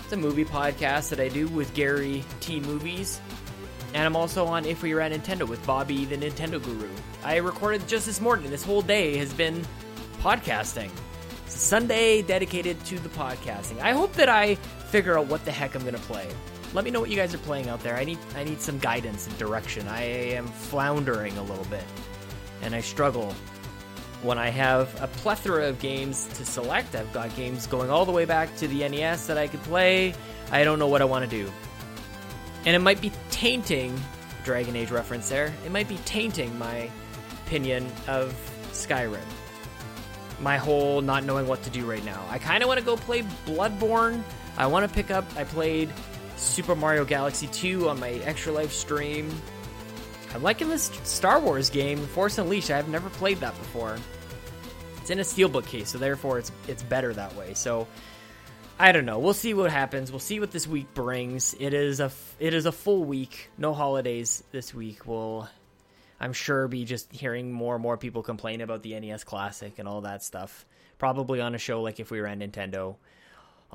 [0.05, 3.19] It's a movie podcast that I do with Gary T Movies.
[3.95, 6.91] And I'm also on If We at Nintendo with Bobby the Nintendo Guru.
[7.23, 8.51] I recorded just this morning.
[8.51, 9.65] This whole day has been
[10.19, 10.91] podcasting.
[11.47, 13.79] It's a Sunday dedicated to the podcasting.
[13.79, 14.53] I hope that I
[14.91, 16.27] figure out what the heck I'm going to play.
[16.75, 17.95] Let me know what you guys are playing out there.
[17.95, 19.87] I need I need some guidance and direction.
[19.87, 21.83] I am floundering a little bit.
[22.61, 23.33] And I struggle
[24.25, 26.95] when I have a plethora of games to select.
[26.95, 30.15] I've got games going all the way back to the NES that I could play.
[30.51, 31.51] I don't know what I want to do.
[32.65, 33.97] And it might be tainting,
[34.43, 36.89] Dragon Age reference there, it might be tainting my
[37.45, 38.33] opinion of
[38.71, 39.19] Skyrim.
[40.41, 42.25] My whole not knowing what to do right now.
[42.29, 44.23] I kind of want to go play Bloodborne.
[44.57, 45.93] I want to pick up, I played
[46.35, 49.29] Super Mario Galaxy 2 on my Extra Life stream.
[50.33, 52.71] I'm liking this Star Wars game, Force Unleashed.
[52.71, 53.97] I've never played that before.
[55.05, 57.53] It's in a steelbook case, so therefore it's it's better that way.
[57.53, 57.87] So
[58.79, 59.19] I don't know.
[59.19, 60.11] We'll see what happens.
[60.11, 61.53] We'll see what this week brings.
[61.59, 65.05] It is a it is a full week, no holidays this week.
[65.05, 65.47] We'll
[66.19, 69.87] I'm sure be just hearing more and more people complain about the NES Classic and
[69.87, 70.65] all that stuff.
[70.97, 72.95] Probably on a show like if we were at Nintendo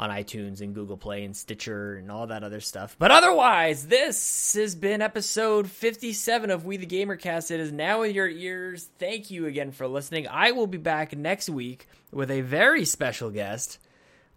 [0.01, 2.97] on iTunes and Google Play and Stitcher and all that other stuff.
[2.99, 7.51] But otherwise, this has been episode 57 of We the Gamercast.
[7.51, 8.89] It is now in your ears.
[8.99, 10.27] Thank you again for listening.
[10.27, 13.79] I will be back next week with a very special guest.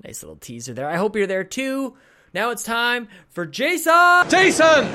[0.04, 0.90] Nice little teaser there.
[0.90, 1.96] I hope you're there too.
[2.34, 4.28] Now it's time for Jason.
[4.30, 4.90] Jason!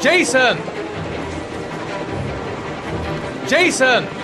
[0.00, 0.58] Jason!
[3.48, 4.23] Jason!